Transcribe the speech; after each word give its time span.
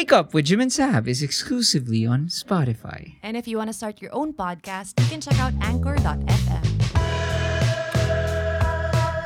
Wake 0.00 0.16
Up 0.16 0.32
with 0.32 0.46
Jim 0.46 0.64
and 0.64 0.70
Saab 0.70 1.06
is 1.06 1.22
exclusively 1.22 2.06
on 2.06 2.32
Spotify. 2.32 3.20
And 3.22 3.36
if 3.36 3.46
you 3.46 3.58
want 3.58 3.68
to 3.68 3.76
start 3.76 4.00
your 4.00 4.08
own 4.14 4.32
podcast, 4.32 4.96
you 4.96 5.04
can 5.12 5.20
check 5.20 5.38
out 5.38 5.52
anchor.fm. 5.60 6.64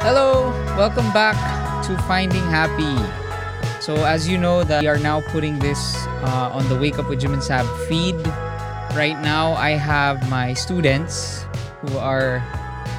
Hello, 0.02 0.50
welcome 0.74 1.06
back 1.14 1.38
to 1.86 1.96
Finding 2.10 2.42
Happy. 2.50 2.90
So 3.78 3.94
as 4.02 4.26
you 4.26 4.36
know 4.36 4.64
that 4.64 4.82
we 4.82 4.88
are 4.88 4.98
now 4.98 5.22
putting 5.30 5.60
this 5.60 5.94
uh, 6.26 6.50
on 6.50 6.68
the 6.68 6.74
Wake 6.74 6.98
Up 6.98 7.08
with 7.08 7.20
Jim 7.20 7.38
and 7.38 7.40
Saab 7.40 7.70
feed. 7.86 8.18
Right 8.98 9.14
now 9.22 9.54
I 9.54 9.78
have 9.78 10.28
my 10.28 10.54
students 10.54 11.46
who 11.86 11.98
are 11.98 12.42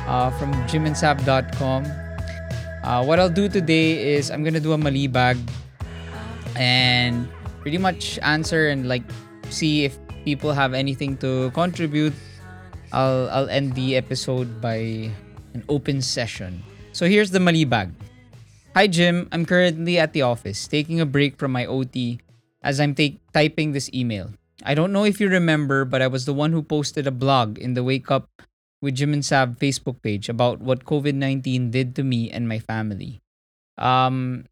uh, 0.08 0.32
from 0.40 0.56
jimandsaab.com. 0.72 1.84
Uh, 2.88 3.04
what 3.04 3.20
I'll 3.20 3.28
do 3.28 3.50
today 3.50 4.16
is 4.16 4.32
I'm 4.32 4.46
gonna 4.48 4.64
do 4.64 4.72
a 4.72 4.78
malibag 4.80 5.36
and 6.56 7.28
pretty 7.66 7.82
much 7.82 8.22
answer 8.22 8.70
and 8.70 8.86
like 8.86 9.02
see 9.50 9.90
if 9.90 9.98
people 10.22 10.54
have 10.54 10.78
anything 10.78 11.18
to 11.18 11.50
contribute. 11.58 12.14
I'll 12.94 13.26
I'll 13.34 13.50
end 13.50 13.74
the 13.74 13.98
episode 13.98 14.62
by 14.62 15.10
an 15.58 15.66
open 15.66 16.06
session. 16.06 16.62
So 16.94 17.10
here's 17.10 17.34
the 17.34 17.42
malibag. 17.42 17.90
Hi 18.78 18.86
Jim, 18.86 19.26
I'm 19.34 19.50
currently 19.50 19.98
at 19.98 20.14
the 20.14 20.22
office 20.22 20.70
taking 20.70 21.02
a 21.02 21.10
break 21.10 21.42
from 21.42 21.58
my 21.58 21.66
OT 21.66 22.22
as 22.62 22.78
I'm 22.78 22.94
take, 22.94 23.18
typing 23.34 23.74
this 23.74 23.90
email. 23.90 24.30
I 24.62 24.78
don't 24.78 24.94
know 24.94 25.02
if 25.02 25.18
you 25.18 25.26
remember, 25.26 25.90
but 25.90 26.06
I 26.06 26.08
was 26.08 26.30
the 26.30 26.38
one 26.38 26.54
who 26.54 26.62
posted 26.62 27.10
a 27.10 27.12
blog 27.12 27.58
in 27.58 27.74
the 27.74 27.82
Wake 27.82 28.14
Up 28.14 28.30
with 28.78 28.94
Jim 28.94 29.10
and 29.10 29.26
Saab 29.26 29.58
Facebook 29.58 30.06
page 30.06 30.30
about 30.30 30.62
what 30.62 30.86
COVID 30.86 31.18
19 31.18 31.74
did 31.74 31.98
to 31.98 32.06
me 32.06 32.30
and 32.30 32.46
my 32.46 32.62
family. 32.62 33.26
Um, 33.82 34.46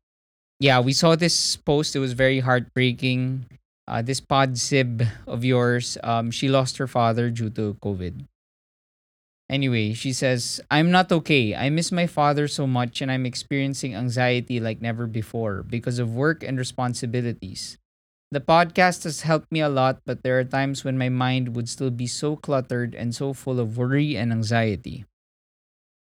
yeah, 0.64 0.80
we 0.80 0.94
saw 0.96 1.20
this 1.20 1.60
post. 1.60 1.94
It 1.94 2.00
was 2.00 2.16
very 2.16 2.40
heartbreaking. 2.40 3.52
Uh, 3.84 4.02
this 4.02 4.24
pod 4.24 4.58
sib 4.58 5.04
of 5.28 5.44
yours, 5.44 5.98
um, 6.08 6.32
she 6.32 6.48
lost 6.48 6.78
her 6.78 6.88
father 6.88 7.30
due 7.30 7.50
to 7.52 7.76
COVID. 7.84 8.24
Anyway, 9.52 9.92
she 9.92 10.14
says, 10.14 10.62
I'm 10.72 10.90
not 10.90 11.12
okay. 11.12 11.54
I 11.54 11.70
miss 11.70 11.92
my 11.92 12.08
father 12.08 12.48
so 12.48 12.66
much 12.66 13.02
and 13.02 13.12
I'm 13.12 13.26
experiencing 13.26 13.94
anxiety 13.94 14.62
like 14.62 14.80
never 14.80 15.06
before 15.06 15.64
because 15.68 16.00
of 16.00 16.16
work 16.16 16.48
and 16.48 16.58
responsibilities. 16.58 17.78
The 18.32 18.40
podcast 18.40 19.04
has 19.04 19.28
helped 19.28 19.52
me 19.52 19.60
a 19.60 19.68
lot, 19.68 20.00
but 20.08 20.24
there 20.24 20.40
are 20.40 20.48
times 20.48 20.86
when 20.86 20.98
my 20.98 21.10
mind 21.10 21.58
would 21.58 21.68
still 21.68 21.92
be 21.92 22.08
so 22.08 22.38
cluttered 22.38 22.96
and 22.96 23.14
so 23.14 23.34
full 23.34 23.60
of 23.60 23.78
worry 23.78 24.16
and 24.16 24.32
anxiety. 24.32 25.04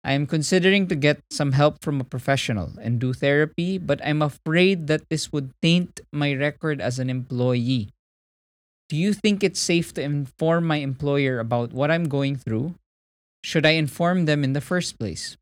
I 0.04 0.12
am 0.12 0.26
considering 0.28 0.86
to 0.88 0.94
get 0.94 1.24
some 1.30 1.52
help 1.52 1.80
from 1.80 1.98
a 1.98 2.04
professional 2.04 2.76
and 2.76 3.00
do 3.00 3.14
therapy, 3.14 3.78
but 3.78 4.04
I'm 4.04 4.20
afraid 4.20 4.86
that 4.88 5.08
this 5.08 5.32
would 5.32 5.50
taint 5.62 6.00
my 6.12 6.34
record 6.34 6.78
as 6.78 6.98
an 6.98 7.08
employee. 7.08 7.88
Do 8.90 8.96
you 9.00 9.14
think 9.14 9.42
it's 9.42 9.58
safe 9.58 9.94
to 9.94 10.02
inform 10.04 10.66
my 10.66 10.76
employer 10.84 11.40
about 11.40 11.72
what 11.72 11.90
I'm 11.90 12.04
going 12.04 12.36
through? 12.36 12.74
Should 13.42 13.64
I 13.64 13.80
inform 13.80 14.26
them 14.26 14.44
in 14.44 14.52
the 14.52 14.60
first 14.60 14.98
place? 14.98 15.38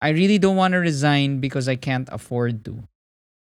I 0.00 0.10
really 0.10 0.38
don't 0.38 0.56
want 0.56 0.72
to 0.72 0.78
resign 0.78 1.40
because 1.40 1.68
I 1.68 1.74
can't 1.74 2.08
afford 2.12 2.64
to. 2.66 2.84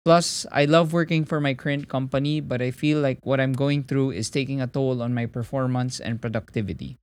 Plus, 0.05 0.45
I 0.51 0.65
love 0.65 0.93
working 0.93 1.25
for 1.25 1.41
my 1.41 1.55
current 1.55 1.89
company, 1.89 2.39
but 2.39 2.61
I 2.61 2.69
feel 2.69 3.01
like 3.01 3.25
what 3.25 3.41
I'm 3.41 3.53
going 3.53 3.83
through 3.83 4.11
is 4.11 4.29
taking 4.29 4.61
a 4.61 4.67
toll 4.67 5.01
on 5.01 5.15
my 5.15 5.25
performance 5.25 5.99
and 5.99 6.21
productivity. 6.21 6.97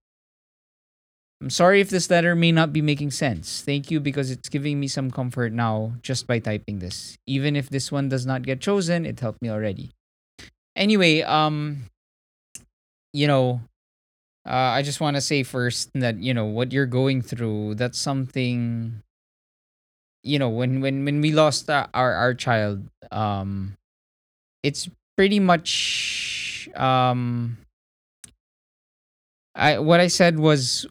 I'm 1.42 1.50
sorry 1.50 1.80
if 1.80 1.90
this 1.90 2.08
letter 2.08 2.36
may 2.36 2.52
not 2.52 2.72
be 2.72 2.80
making 2.80 3.10
sense. 3.10 3.62
Thank 3.66 3.90
you 3.90 3.98
because 3.98 4.30
it's 4.30 4.48
giving 4.48 4.78
me 4.78 4.86
some 4.86 5.10
comfort 5.10 5.52
now 5.52 5.94
just 6.00 6.28
by 6.28 6.38
typing 6.38 6.78
this. 6.78 7.18
Even 7.26 7.56
if 7.56 7.68
this 7.68 7.90
one 7.90 8.08
does 8.08 8.24
not 8.24 8.46
get 8.46 8.60
chosen, 8.60 9.04
it 9.04 9.18
helped 9.18 9.42
me 9.42 9.50
already. 9.50 9.90
Anyway, 10.76 11.22
um 11.22 11.90
you 13.12 13.26
know, 13.26 13.60
uh, 14.46 14.70
I 14.78 14.82
just 14.82 15.00
want 15.00 15.16
to 15.16 15.20
say 15.20 15.42
first 15.42 15.90
that 15.94 16.22
you 16.22 16.32
know 16.32 16.46
what 16.46 16.72
you're 16.72 16.86
going 16.86 17.22
through. 17.22 17.74
That's 17.74 17.98
something. 17.98 19.02
You 20.22 20.38
know, 20.38 20.48
when 20.48 20.80
when 20.80 21.04
when 21.04 21.20
we 21.20 21.32
lost 21.32 21.68
our 21.68 21.88
our, 21.92 22.14
our 22.14 22.34
child, 22.34 22.86
um, 23.10 23.74
it's 24.62 24.88
pretty 25.16 25.40
much 25.40 26.68
um. 26.76 27.58
I 29.54 29.80
what 29.80 29.98
I 30.00 30.06
said 30.06 30.38
was 30.38 30.86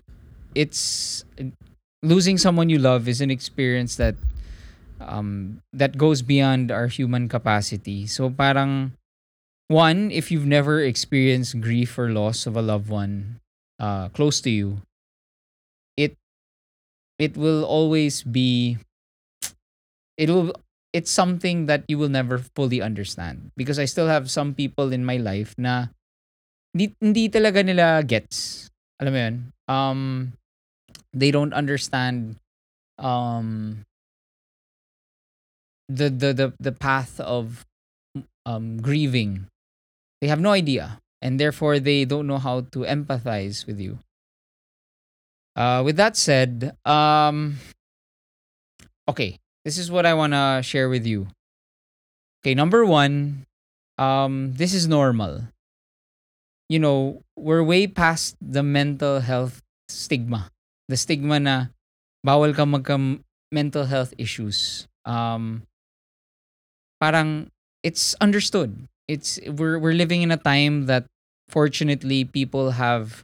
it's 0.56 1.23
losing 2.03 2.38
someone 2.38 2.69
you 2.69 2.79
love 2.79 3.07
is 3.07 3.22
an 3.22 3.29
experience 3.29 3.95
that 3.95 4.16
um 5.00 5.62
that 5.73 5.97
goes 5.97 6.22
beyond 6.22 6.72
our 6.72 6.88
human 6.88 7.29
capacity. 7.29 8.06
So 8.06 8.29
parang 8.29 8.94
one, 9.67 10.12
if 10.12 10.31
you've 10.31 10.47
never 10.50 10.81
experienced 10.81 11.62
grief 11.62 11.97
or 11.97 12.12
loss 12.12 12.45
of 12.45 12.57
a 12.57 12.62
loved 12.62 12.89
one 12.89 13.39
uh 13.79 14.09
close 14.09 14.41
to 14.41 14.50
you, 14.50 14.81
it 15.97 16.17
it 17.19 17.38
will 17.38 17.63
always 17.63 18.23
be 18.23 18.78
it 20.18 20.29
will 20.29 20.53
it's 20.94 21.12
something 21.12 21.66
that 21.66 21.88
you 21.88 21.97
will 21.97 22.12
never 22.12 22.38
fully 22.38 22.81
understand 22.81 23.51
because 23.56 23.79
I 23.79 23.85
still 23.85 24.07
have 24.07 24.29
some 24.29 24.53
people 24.53 24.91
in 24.91 25.06
my 25.06 25.16
life 25.18 25.56
na 25.57 25.88
hindi, 26.75 26.95
hindi 27.00 27.29
talaga 27.31 27.63
nila 27.63 28.03
gets. 28.03 28.68
Alam 29.00 29.12
mo 29.12 29.19
yun? 29.19 29.35
Um, 29.72 30.00
they 31.14 31.32
don't 31.32 31.54
understand 31.54 32.38
um 32.98 33.84
the 35.90 36.10
the 36.10 36.34
the, 36.34 36.54
the 36.60 36.72
path 36.72 37.20
of 37.20 37.66
um 38.46 38.78
grieving. 38.82 39.48
They 40.22 40.28
have 40.28 40.40
no 40.40 40.52
idea 40.52 41.00
and 41.22 41.40
therefore 41.40 41.80
they 41.80 42.06
don't 42.06 42.28
know 42.28 42.38
how 42.38 42.62
to 42.72 42.80
empathize 42.86 43.66
with 43.68 43.80
you. 43.80 44.00
Uh 45.56 45.82
with 45.84 45.98
that 45.98 46.16
said 46.16 46.76
um 46.86 47.58
okay 49.08 49.38
this 49.66 49.78
is 49.78 49.92
what 49.92 50.06
i 50.06 50.14
want 50.14 50.34
to 50.34 50.62
share 50.64 50.88
with 50.90 51.06
you. 51.06 51.28
Okay 52.42 52.56
number 52.56 52.86
1 52.86 53.46
um 53.98 54.54
this 54.54 54.74
is 54.74 54.88
normal. 54.88 55.44
You 56.70 56.80
know 56.80 57.22
we're 57.36 57.64
way 57.64 57.86
past 57.88 58.38
the 58.40 58.64
mental 58.64 59.20
health 59.20 59.60
stigma 59.90 60.48
the 60.91 61.00
stigma 61.00 61.40
na 61.40 61.72
bawal 62.28 62.52
ka 62.52 62.68
magka 62.68 63.00
mental 63.47 63.88
health 63.88 64.12
issues. 64.19 64.91
Um, 65.07 65.63
parang 67.00 67.47
it's 67.79 68.13
understood. 68.19 68.75
It's 69.07 69.40
we're 69.47 69.80
we're 69.80 69.96
living 69.96 70.22
in 70.22 70.35
a 70.35 70.38
time 70.38 70.91
that 70.91 71.07
fortunately 71.47 72.28
people 72.28 72.75
have 72.75 73.24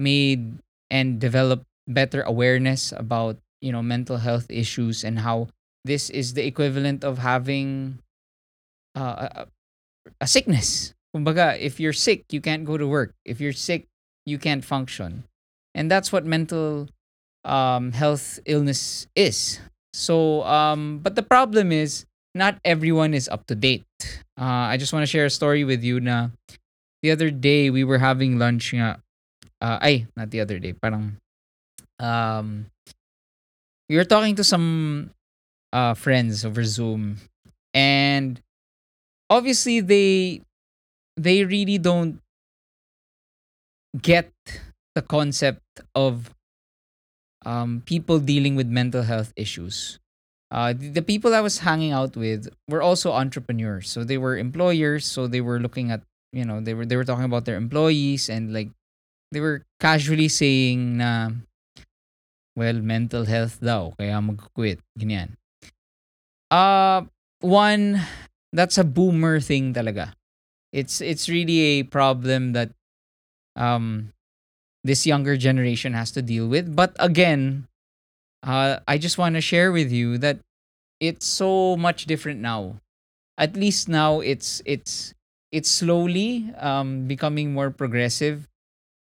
made 0.00 0.56
and 0.88 1.20
developed 1.20 1.68
better 1.84 2.24
awareness 2.24 2.96
about 2.96 3.36
you 3.60 3.70
know 3.70 3.84
mental 3.84 4.16
health 4.16 4.48
issues 4.48 5.04
and 5.04 5.20
how 5.20 5.52
this 5.84 6.08
is 6.08 6.32
the 6.32 6.48
equivalent 6.48 7.04
of 7.04 7.20
having 7.20 8.00
uh, 8.96 9.44
a, 9.44 9.46
a 10.24 10.26
sickness. 10.26 10.96
Kumbaga, 11.12 11.60
if 11.60 11.76
you're 11.76 11.92
sick, 11.92 12.24
you 12.32 12.40
can't 12.40 12.64
go 12.64 12.80
to 12.80 12.88
work. 12.88 13.12
If 13.28 13.36
you're 13.36 13.52
sick, 13.52 13.84
you 14.24 14.40
can't 14.40 14.64
function. 14.64 15.28
And 15.74 15.90
that's 15.90 16.08
what 16.08 16.24
mental 16.24 16.88
um, 17.44 17.92
health 17.92 18.38
illness 18.46 19.06
is. 19.14 19.60
So, 19.92 20.42
um, 20.44 20.98
but 20.98 21.14
the 21.14 21.22
problem 21.22 21.72
is 21.72 22.06
not 22.34 22.58
everyone 22.64 23.14
is 23.14 23.28
up 23.28 23.46
to 23.46 23.54
date. 23.54 23.84
Uh, 24.38 24.72
I 24.72 24.76
just 24.76 24.92
want 24.92 25.02
to 25.02 25.10
share 25.10 25.26
a 25.26 25.30
story 25.30 25.64
with 25.64 25.84
you. 25.84 26.00
Na 26.00 26.28
the 27.02 27.10
other 27.10 27.30
day 27.30 27.70
we 27.70 27.84
were 27.84 27.98
having 27.98 28.38
lunch 28.38 28.72
nga. 28.72 29.02
Uh, 29.60 29.78
ay, 29.80 30.06
not 30.16 30.30
the 30.30 30.40
other 30.40 30.58
day. 30.58 30.72
Parang 30.72 31.18
um, 32.00 32.66
we 33.88 33.96
were 33.96 34.08
talking 34.08 34.34
to 34.36 34.44
some 34.44 35.10
uh, 35.72 35.94
friends 35.94 36.44
over 36.44 36.64
Zoom, 36.64 37.18
and 37.74 38.40
obviously 39.30 39.80
they 39.80 40.40
they 41.16 41.44
really 41.44 41.78
don't 41.78 42.18
get 44.00 44.32
the 44.94 45.02
concept 45.02 45.62
of 45.94 46.34
um, 47.44 47.82
people 47.86 48.18
dealing 48.18 48.56
with 48.56 48.68
mental 48.68 49.02
health 49.02 49.32
issues. 49.36 49.98
Uh, 50.50 50.72
the, 50.72 50.88
the 50.88 51.02
people 51.02 51.34
I 51.34 51.40
was 51.40 51.58
hanging 51.58 51.92
out 51.92 52.16
with 52.16 52.48
were 52.68 52.82
also 52.82 53.12
entrepreneurs. 53.12 53.88
So 53.88 54.04
they 54.04 54.18
were 54.18 54.36
employers. 54.36 55.06
So 55.06 55.26
they 55.26 55.40
were 55.40 55.58
looking 55.58 55.90
at, 55.90 56.02
you 56.32 56.44
know, 56.44 56.60
they 56.60 56.74
were 56.74 56.84
they 56.84 56.96
were 56.96 57.08
talking 57.08 57.24
about 57.24 57.44
their 57.44 57.56
employees 57.56 58.28
and 58.28 58.52
like 58.52 58.68
they 59.32 59.40
were 59.40 59.64
casually 59.80 60.28
saying 60.28 60.98
na, 60.98 61.30
well, 62.54 62.76
mental 62.84 63.24
health 63.24 63.60
daw, 63.64 63.96
kaya 63.96 64.20
mag-quit. 64.20 64.78
Ganyan. 65.00 65.40
Uh, 66.52 67.08
one, 67.40 68.00
that's 68.52 68.76
a 68.76 68.84
boomer 68.84 69.40
thing 69.40 69.72
talaga. 69.72 70.12
It's 70.72 71.00
it's 71.00 71.28
really 71.28 71.80
a 71.80 71.82
problem 71.88 72.52
that 72.52 72.72
um 73.56 74.11
this 74.84 75.06
younger 75.06 75.36
generation 75.36 75.92
has 75.94 76.10
to 76.12 76.22
deal 76.22 76.48
with. 76.48 76.74
But 76.74 76.96
again, 76.98 77.68
uh, 78.42 78.80
I 78.86 78.98
just 78.98 79.18
want 79.18 79.36
to 79.36 79.40
share 79.40 79.72
with 79.72 79.92
you 79.92 80.18
that 80.18 80.38
it's 81.00 81.26
so 81.26 81.76
much 81.76 82.06
different 82.06 82.40
now. 82.40 82.76
At 83.38 83.56
least 83.56 83.88
now 83.88 84.20
it's 84.20 84.60
it's 84.66 85.14
it's 85.50 85.70
slowly 85.70 86.50
um, 86.58 87.06
becoming 87.06 87.52
more 87.52 87.70
progressive. 87.70 88.48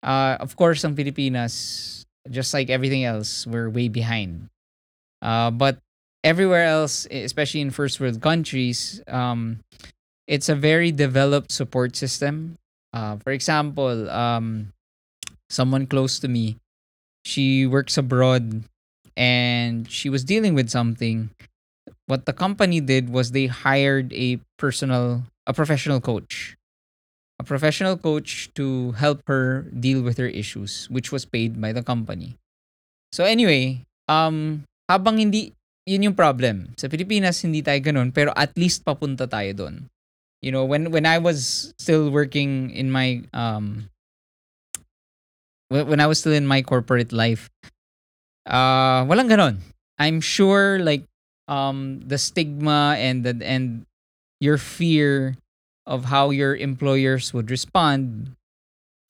Uh, 0.03 0.37
of 0.41 0.57
course, 0.57 0.85
ang 0.85 0.95
Pilipinas, 0.95 2.05
just 2.29 2.53
like 2.53 2.69
everything 2.69 3.05
else, 3.05 3.47
we're 3.47 3.71
way 3.71 3.89
behind. 3.89 4.51
Uh, 5.23 5.51
but 5.51 5.79
everywhere 6.23 6.65
else, 6.65 7.07
especially 7.11 7.63
in 7.63 7.71
first 7.71 7.99
world 7.99 8.21
countries, 8.21 9.01
um, 9.09 9.65
it's 10.29 10.49
a 10.49 10.55
very 10.55 10.93
developed 10.93 11.51
support 11.51 11.97
system. 11.97 12.57
Uh, 12.93 13.17
for 13.17 13.33
example, 13.33 14.11
um, 14.11 14.74
someone 15.51 15.87
close 15.87 16.19
to 16.21 16.29
me, 16.29 16.57
she 17.25 17.67
works 17.67 17.97
abroad 17.97 18.65
and 19.17 19.91
she 19.91 20.09
was 20.09 20.25
dealing 20.25 20.55
with 20.55 20.71
something. 20.71 21.31
What 22.07 22.27
the 22.27 22.33
company 22.33 22.81
did 22.81 23.09
was 23.09 23.33
they 23.33 23.47
hired 23.47 24.13
a 24.13 24.41
personal, 24.59 25.25
a 25.47 25.55
professional 25.55 26.01
coach, 26.01 26.57
a 27.39 27.45
professional 27.45 27.97
coach 27.97 28.53
to 28.55 28.93
help 28.93 29.23
her 29.27 29.67
deal 29.73 30.03
with 30.03 30.19
her 30.19 30.29
issues, 30.29 30.87
which 30.91 31.11
was 31.13 31.25
paid 31.25 31.61
by 31.61 31.73
the 31.73 31.83
company. 31.83 32.37
So 33.13 33.25
anyway, 33.25 33.81
um, 34.09 34.65
habang 34.91 35.17
hindi, 35.17 35.55
yun 35.87 36.13
yung 36.13 36.19
problem. 36.19 36.77
Sa 36.77 36.89
Pilipinas, 36.89 37.41
hindi 37.41 37.63
tayo 37.63 37.81
ganun, 37.81 38.13
pero 38.13 38.33
at 38.37 38.53
least 38.57 38.85
papunta 38.85 39.25
tayo 39.25 39.55
doon. 39.57 39.89
You 40.45 40.53
know, 40.53 40.69
when 40.69 40.93
when 40.93 41.09
I 41.09 41.17
was 41.17 41.73
still 41.81 42.13
working 42.13 42.69
in 42.69 42.93
my 42.93 43.25
um 43.33 43.89
when 45.83 45.99
I 45.99 46.07
was 46.07 46.23
still 46.23 46.33
in 46.33 46.47
my 46.47 46.63
corporate 46.63 47.11
life, 47.11 47.51
uh 48.47 49.03
walang 49.11 49.27
ganon. 49.27 49.59
I'm 49.99 50.21
sure 50.23 50.79
like 50.79 51.03
um 51.51 52.01
the 52.07 52.19
stigma 52.19 52.95
and 52.99 53.27
the 53.27 53.35
and 53.43 53.87
your 54.39 54.59
fear 54.59 55.35
of 55.87 56.07
how 56.07 56.31
your 56.31 56.55
employers 56.57 57.35
would 57.35 57.51
respond 57.51 58.33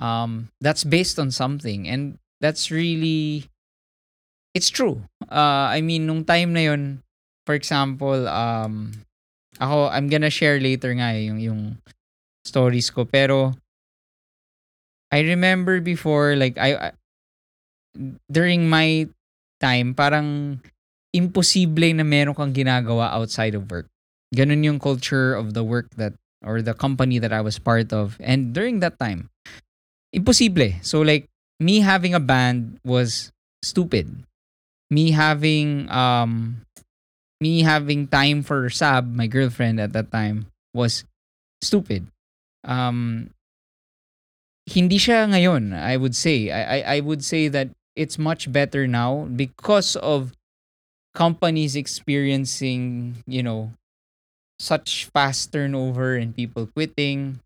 um 0.01 0.49
that's 0.61 0.83
based 0.83 1.19
on 1.19 1.31
something 1.31 1.87
and 1.87 2.19
that's 2.41 2.71
really 2.71 3.47
it's 4.55 4.71
true. 4.71 5.03
Uh 5.29 5.69
I 5.69 5.81
mean 5.83 6.07
nung 6.07 6.25
time 6.25 6.55
na 6.55 6.73
yun, 6.73 7.03
for 7.47 7.55
example, 7.55 8.27
um 8.29 8.93
ako 9.61 9.91
I'm 9.91 10.09
gonna 10.09 10.31
share 10.31 10.59
later 10.59 10.95
nga 10.95 11.15
yung 11.15 11.39
yung 11.39 11.61
stories 12.45 12.91
ko 12.91 13.05
pero 13.07 13.55
I 15.15 15.23
remember 15.23 15.79
before 15.79 16.35
like 16.35 16.59
I, 16.59 16.75
I 16.75 16.89
during 18.27 18.67
my 18.67 19.07
time 19.63 19.95
parang 19.95 20.59
imposible 21.15 21.95
na 21.95 22.03
meron 22.03 22.35
kang 22.35 22.51
ginagawa 22.51 23.15
outside 23.15 23.55
of 23.55 23.71
work. 23.71 23.87
Ganun 24.35 24.67
yung 24.67 24.83
culture 24.83 25.39
of 25.39 25.55
the 25.55 25.63
work 25.63 25.87
that 25.95 26.19
or 26.43 26.67
the 26.67 26.75
company 26.75 27.23
that 27.23 27.31
I 27.31 27.47
was 27.47 27.63
part 27.63 27.95
of. 27.95 28.19
And 28.19 28.51
during 28.51 28.83
that 28.83 28.99
time, 28.99 29.31
imposible. 30.11 30.75
So 30.83 31.07
like 31.07 31.31
me 31.63 31.79
having 31.79 32.19
a 32.19 32.21
band 32.21 32.83
was 32.83 33.31
stupid. 33.63 34.11
Me 34.91 35.15
having 35.15 35.87
um 35.95 36.67
me 37.39 37.63
having 37.63 38.11
time 38.11 38.43
for 38.43 38.67
Sab, 38.67 39.07
my 39.15 39.31
girlfriend 39.31 39.79
at 39.79 39.95
that 39.95 40.11
time, 40.11 40.51
was 40.75 41.07
stupid. 41.63 42.11
Um 42.67 43.31
hindi 44.65 44.97
siya 44.97 45.29
ngayon, 45.29 45.77
I 45.77 45.97
would 45.97 46.17
say. 46.17 46.49
I, 46.51 46.63
I, 46.63 46.79
I 46.97 47.01
would 47.01 47.25
say 47.25 47.49
that 47.49 47.69
it's 47.97 48.19
much 48.19 48.51
better 48.51 48.89
now 48.89 49.29
because 49.29 49.97
of 49.97 50.33
companies 51.15 51.77
experiencing, 51.77 53.17
you 53.27 53.43
know, 53.43 53.71
such 54.59 55.09
fast 55.13 55.53
turnover 55.53 56.17
and 56.17 56.35
people 56.35 56.67
quitting. 56.67 57.41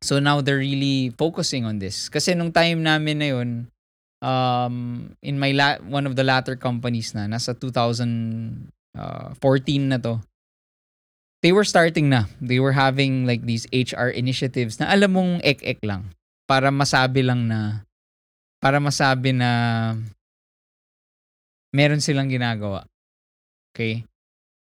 So 0.00 0.18
now 0.18 0.40
they're 0.40 0.62
really 0.62 1.10
focusing 1.18 1.64
on 1.64 1.78
this. 1.78 2.08
Kasi 2.08 2.34
nung 2.34 2.52
time 2.52 2.82
namin 2.82 3.18
na 3.18 3.28
yun, 3.28 3.68
um, 4.22 5.14
in 5.22 5.38
my 5.38 5.52
la- 5.52 5.82
one 5.84 6.06
of 6.06 6.16
the 6.16 6.24
latter 6.24 6.56
companies 6.56 7.14
na, 7.14 7.26
nasa 7.26 7.52
2014 7.52 8.72
na 9.88 9.98
to, 9.98 10.20
they 11.42 11.52
were 11.52 11.64
starting 11.64 12.08
na. 12.08 12.24
They 12.40 12.58
were 12.58 12.72
having 12.72 13.26
like 13.26 13.44
these 13.44 13.66
HR 13.70 14.08
initiatives 14.10 14.80
na 14.80 14.90
alam 14.90 15.12
mong 15.14 15.32
ek-ek 15.44 15.84
lang 15.84 16.10
para 16.48 16.72
masabi 16.72 17.20
lang 17.20 17.44
na 17.46 17.84
para 18.58 18.80
masabi 18.80 19.36
na 19.36 19.94
meron 21.70 22.00
silang 22.00 22.32
ginagawa. 22.32 22.88
Okay? 23.70 24.02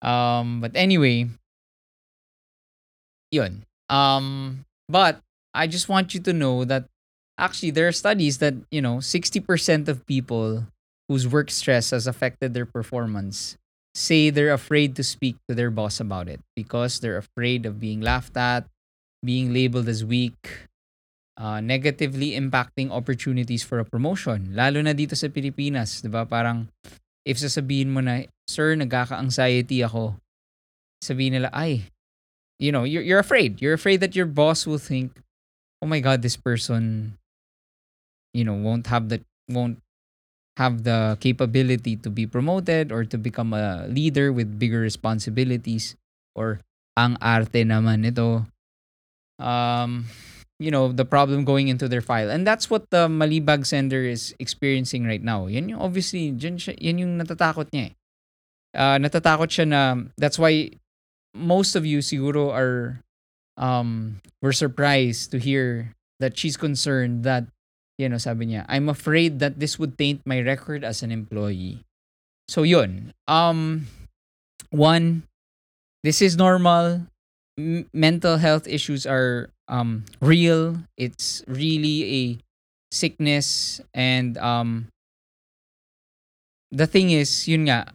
Um, 0.03 0.61
but 0.61 0.75
anyway, 0.75 1.31
yun. 3.31 3.65
Um, 3.89 4.67
but 4.89 5.23
I 5.55 5.67
just 5.67 5.89
want 5.89 6.13
you 6.13 6.21
to 6.21 6.33
know 6.33 6.65
that 6.65 6.85
actually 7.39 7.71
there 7.71 7.89
are 7.89 7.97
studies 7.97 8.39
that, 8.39 8.55
you 8.71 8.83
know, 8.83 8.99
60% 8.99 9.89
of 9.89 10.05
people 10.05 10.67
whose 11.09 11.27
work 11.27 11.51
stress 11.51 11.91
has 11.91 12.07
affected 12.07 12.53
their 12.53 12.67
performance 12.67 13.57
say 13.95 14.31
they're 14.31 14.53
afraid 14.53 14.95
to 14.97 15.03
speak 15.03 15.37
to 15.49 15.55
their 15.55 15.71
boss 15.71 15.99
about 15.99 16.29
it 16.29 16.41
because 16.55 17.01
they're 17.01 17.17
afraid 17.17 17.65
of 17.65 17.81
being 17.81 18.01
laughed 18.01 18.37
at, 18.37 18.67
being 19.25 19.53
labeled 19.53 19.89
as 19.89 20.05
weak, 20.05 20.68
uh, 21.39 21.63
negatively 21.63 22.35
impacting 22.35 22.91
opportunities 22.91 23.63
for 23.63 23.79
a 23.79 23.87
promotion. 23.87 24.53
Lalo 24.53 24.83
na 24.83 24.93
dito 24.93 25.15
sa 25.15 25.31
Pilipinas, 25.31 26.03
'di 26.03 26.11
ba? 26.11 26.27
Parang 26.27 26.67
if 27.23 27.39
sasabihin 27.39 27.95
mo 27.95 28.03
na, 28.03 28.27
"Sir, 28.51 28.75
nagkaka-anxiety 28.75 29.87
ako." 29.87 30.19
Sabihin 31.01 31.39
nila, 31.39 31.49
"Ay, 31.55 31.87
you 32.59 32.75
know, 32.75 32.83
you're 32.83 33.07
you're 33.07 33.23
afraid. 33.23 33.63
You're 33.63 33.79
afraid 33.79 34.03
that 34.03 34.19
your 34.19 34.27
boss 34.27 34.67
will 34.67 34.83
think, 34.83 35.23
"Oh 35.79 35.89
my 35.89 36.03
god, 36.03 36.27
this 36.27 36.37
person 36.37 37.15
you 38.35 38.45
know, 38.45 38.55
won't 38.55 38.87
have 38.87 39.09
the 39.09 39.21
won't 39.49 39.81
have 40.59 40.83
the 40.83 41.17
capability 41.21 41.97
to 41.97 42.11
be 42.11 42.27
promoted 42.27 42.91
or 42.91 43.05
to 43.05 43.17
become 43.17 43.55
a 43.55 43.87
leader 43.87 44.33
with 44.33 44.59
bigger 44.59 44.81
responsibilities 44.81 45.95
or 46.35 46.61
ang 46.99 47.15
arte 47.23 47.63
naman 47.63 48.03
ito 48.03 48.43
um 49.39 50.03
you 50.59 50.71
know 50.71 50.91
the 50.91 51.07
problem 51.07 51.45
going 51.47 51.69
into 51.69 51.89
their 51.89 52.03
file. 52.03 52.31
And 52.31 52.47
that's 52.47 52.69
what 52.69 52.91
the 52.91 53.07
Malibag 53.07 53.67
sender 53.67 54.03
is 54.03 54.35
experiencing 54.39 55.07
right 55.07 55.23
now. 55.23 55.47
Yan 55.47 55.71
yung 55.71 55.81
obviously 55.81 56.35
dyan 56.35 56.59
siya, 56.59 56.75
yan 56.79 56.99
yung 56.99 57.13
natatakot 57.19 57.71
niya 57.71 57.91
eh. 57.91 57.95
uh, 58.75 58.99
natatakot 58.99 59.49
siya 59.49 59.67
na 59.69 59.83
that's 60.19 60.39
why 60.39 60.71
most 61.35 61.77
of 61.77 61.87
you 61.87 61.99
siguro 61.99 62.51
are 62.53 63.01
um 63.57 64.21
were 64.43 64.53
surprised 64.53 65.31
to 65.31 65.39
hear 65.39 65.95
that 66.21 66.39
she's 66.39 66.57
concerned 66.57 67.23
that 67.23 67.47
you 67.99 68.09
know 68.09 68.19
sabi 68.19 68.47
niya 68.47 68.67
I'm 68.69 68.89
afraid 68.89 69.39
that 69.39 69.59
this 69.59 69.79
would 69.79 69.99
taint 69.99 70.23
my 70.27 70.41
record 70.41 70.85
as 70.85 71.03
an 71.03 71.11
employee. 71.11 71.83
So 72.49 72.63
yun. 72.63 73.15
Um 73.27 73.87
one 74.71 75.23
this 76.03 76.23
is 76.23 76.37
normal. 76.37 77.07
M- 77.59 77.91
mental 77.91 78.39
health 78.39 78.71
issues 78.71 79.07
are 79.07 79.51
um 79.69 80.05
real. 80.21 80.77
It's 80.97 81.45
really 81.47 81.99
a 82.05 82.23
sickness 82.91 83.81
and 83.93 84.37
um 84.39 84.89
the 86.73 86.87
thing 86.87 87.11
is 87.11 87.49
yun 87.49 87.69
nga 87.69 87.93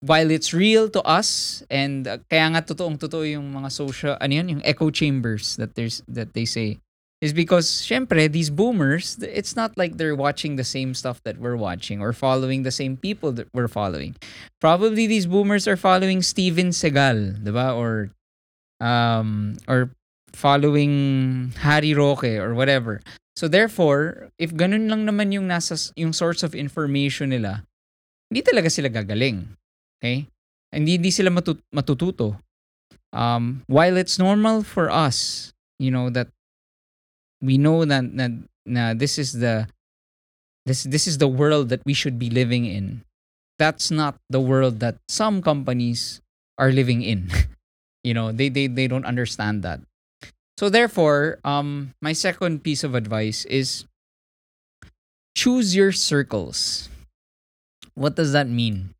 while 0.00 0.30
it's 0.30 0.52
real 0.52 0.88
to 0.88 1.00
us 1.04 1.62
and 1.70 2.08
uh, 2.08 2.18
kaya 2.28 2.48
nga 2.50 2.64
totoong 2.64 2.98
totoo 2.98 3.28
yung 3.28 3.52
mga 3.52 3.68
social 3.70 4.16
ano 4.20 4.32
yun 4.34 4.48
yung 4.58 4.62
echo 4.64 4.90
chambers 4.90 5.56
that 5.56 5.76
there's 5.76 6.02
that 6.08 6.32
they 6.32 6.44
say 6.44 6.80
is 7.22 7.32
because 7.32 7.70
syempre 7.70 8.26
these 8.26 8.50
boomers 8.50 9.16
it's 9.22 9.54
not 9.54 9.78
like 9.78 9.96
they're 9.96 10.18
watching 10.18 10.56
the 10.58 10.66
same 10.66 10.92
stuff 10.92 11.22
that 11.22 11.38
we're 11.38 11.56
watching 11.56 12.02
or 12.02 12.12
following 12.12 12.66
the 12.66 12.74
same 12.74 12.98
people 12.98 13.30
that 13.30 13.46
we're 13.54 13.70
following. 13.70 14.16
Probably 14.60 15.06
these 15.06 15.30
boomers 15.30 15.70
are 15.70 15.78
following 15.78 16.20
Steven 16.20 16.74
Seagal 16.74 17.46
diba 17.46 17.78
or 17.78 18.10
um 18.82 19.54
or 19.70 19.94
following 20.34 21.52
Harry 21.60 21.94
Roque 21.94 22.38
or 22.40 22.54
whatever. 22.54 23.00
So 23.36 23.48
therefore 23.48 24.28
if 24.36 24.52
ganun 24.52 24.88
lang 24.92 25.08
naman 25.08 25.32
yung 25.32 25.48
nasa 25.48 25.76
yung 25.96 26.12
source 26.12 26.42
of 26.44 26.54
information 26.54 27.32
nila 27.32 27.64
hindi 28.32 28.40
talaga 28.44 28.72
sila 28.72 28.88
gagaling. 28.88 29.44
Okay? 30.00 30.24
Hindi 30.72 30.96
hindi 30.96 31.12
sila 31.12 31.28
matut- 31.28 31.64
matututo. 31.72 32.36
Um 33.12 33.64
while 33.68 33.96
it's 34.00 34.16
normal 34.16 34.64
for 34.64 34.88
us 34.88 35.52
you 35.76 35.92
know 35.92 36.08
that 36.12 36.28
we 37.40 37.58
know 37.58 37.84
that, 37.84 38.08
that 38.16 38.32
na 38.64 38.94
this 38.94 39.18
is 39.18 39.36
the 39.36 39.66
this 40.64 40.84
this 40.86 41.10
is 41.10 41.18
the 41.18 41.28
world 41.28 41.68
that 41.68 41.82
we 41.84 41.92
should 41.92 42.18
be 42.18 42.30
living 42.30 42.64
in. 42.64 43.02
That's 43.58 43.90
not 43.90 44.16
the 44.30 44.40
world 44.40 44.80
that 44.80 44.96
some 45.08 45.42
companies 45.42 46.22
are 46.56 46.70
living 46.72 47.02
in. 47.02 47.28
You 48.02 48.18
know 48.18 48.34
they 48.34 48.50
they, 48.50 48.66
they 48.66 48.90
don't 48.90 49.06
understand 49.06 49.62
that 49.62 49.78
so 50.58 50.68
therefore 50.68 51.38
um 51.44 51.94
my 52.00 52.12
second 52.12 52.62
piece 52.62 52.84
of 52.84 52.94
advice 52.94 53.44
is 53.46 53.84
choose 55.34 55.74
your 55.76 55.92
circles 55.92 56.88
what 57.94 58.16
does 58.16 58.32
that 58.32 58.48
mean 58.48 58.94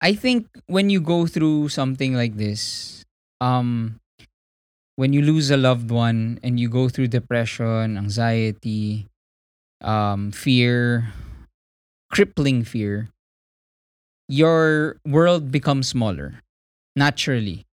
i 0.00 0.12
think 0.14 0.46
when 0.66 0.90
you 0.90 1.00
go 1.00 1.26
through 1.26 1.68
something 1.68 2.14
like 2.14 2.36
this 2.36 3.04
um 3.40 3.98
when 4.96 5.12
you 5.12 5.22
lose 5.22 5.50
a 5.50 5.56
loved 5.56 5.90
one 5.90 6.38
and 6.42 6.60
you 6.60 6.68
go 6.68 6.88
through 6.88 7.08
depression, 7.08 7.96
anxiety, 7.96 9.08
um, 9.82 10.30
fear, 10.32 11.12
crippling 12.10 12.64
fear, 12.64 13.10
your 14.28 14.96
world 15.04 15.50
becomes 15.50 15.88
smaller 15.88 16.40
naturally. 16.96 17.66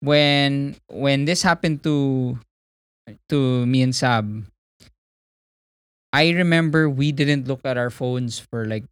When 0.00 0.76
when 0.88 1.24
this 1.24 1.42
happened 1.42 1.82
to 1.84 2.38
to 3.28 3.66
me 3.66 3.82
and 3.82 3.92
Saab, 3.92 4.44
I 6.12 6.30
remember 6.30 6.88
we 6.88 7.12
didn't 7.12 7.46
look 7.46 7.60
at 7.64 7.76
our 7.76 7.90
phones 7.90 8.38
for 8.38 8.64
like 8.66 8.84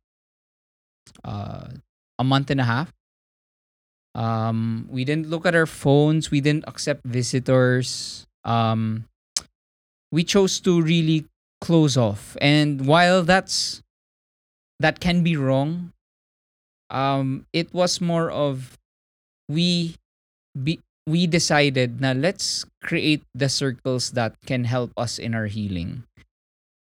uh, 1.24 1.68
a 2.18 2.24
month 2.24 2.50
and 2.50 2.60
a 2.60 2.64
half. 2.64 2.92
Um, 4.14 4.86
we 4.90 5.04
didn't 5.04 5.28
look 5.28 5.46
at 5.46 5.54
our 5.54 5.66
phones. 5.66 6.30
We 6.30 6.40
didn't 6.40 6.64
accept 6.66 7.04
visitors. 7.04 8.26
Um, 8.44 9.04
we 10.10 10.24
chose 10.24 10.60
to 10.60 10.80
really 10.80 11.26
close 11.60 11.96
off. 11.96 12.36
And 12.40 12.86
while 12.86 13.22
that's 13.22 13.82
that 14.80 15.00
can 15.00 15.22
be 15.22 15.36
wrong, 15.36 15.92
um, 16.90 17.46
it 17.52 17.72
was 17.74 18.00
more 18.00 18.30
of 18.30 18.78
we 19.48 19.96
be, 20.60 20.80
we 21.08 21.24
decided 21.24 22.04
na 22.04 22.12
let's 22.12 22.68
create 22.84 23.24
the 23.32 23.48
circles 23.48 24.12
that 24.12 24.36
can 24.44 24.68
help 24.68 24.92
us 25.00 25.16
in 25.16 25.32
our 25.32 25.48
healing. 25.48 26.04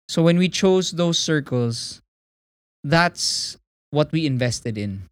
So 0.10 0.26
when 0.26 0.42
we 0.42 0.50
chose 0.50 0.98
those 0.98 1.22
circles, 1.22 2.02
that's 2.84 3.58
what 3.94 4.10
we 4.12 4.26
invested 4.26 4.78
in. 4.78 5.06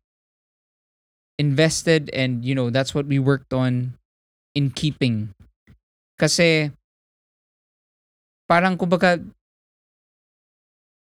Invested 1.38 2.10
and 2.10 2.42
you 2.42 2.58
know, 2.58 2.74
that's 2.74 2.98
what 2.98 3.06
we 3.06 3.22
worked 3.22 3.54
on 3.54 3.94
in 4.58 4.74
keeping. 4.74 5.30
Kasi 6.18 6.74
parang 8.50 8.74
kumbaga 8.74 9.22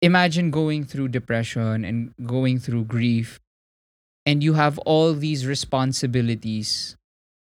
imagine 0.02 0.50
going 0.50 0.82
through 0.82 1.14
depression 1.14 1.86
and 1.86 2.10
going 2.26 2.58
through 2.58 2.90
grief 2.90 3.38
and 4.26 4.42
you 4.42 4.58
have 4.58 4.82
all 4.82 5.14
these 5.14 5.46
responsibilities 5.46 6.98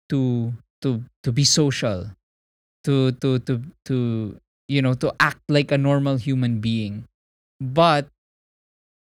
to 0.10 0.54
to 0.82 1.04
to 1.24 1.32
be 1.32 1.44
social 1.44 2.10
to 2.88 3.12
to 3.20 3.40
to 3.44 3.62
to 3.86 4.40
you 4.68 4.82
know 4.82 4.96
to 4.96 5.12
act 5.20 5.44
like 5.50 5.72
a 5.72 5.78
normal 5.78 6.16
human 6.16 6.60
being. 6.64 7.04
But 7.60 8.08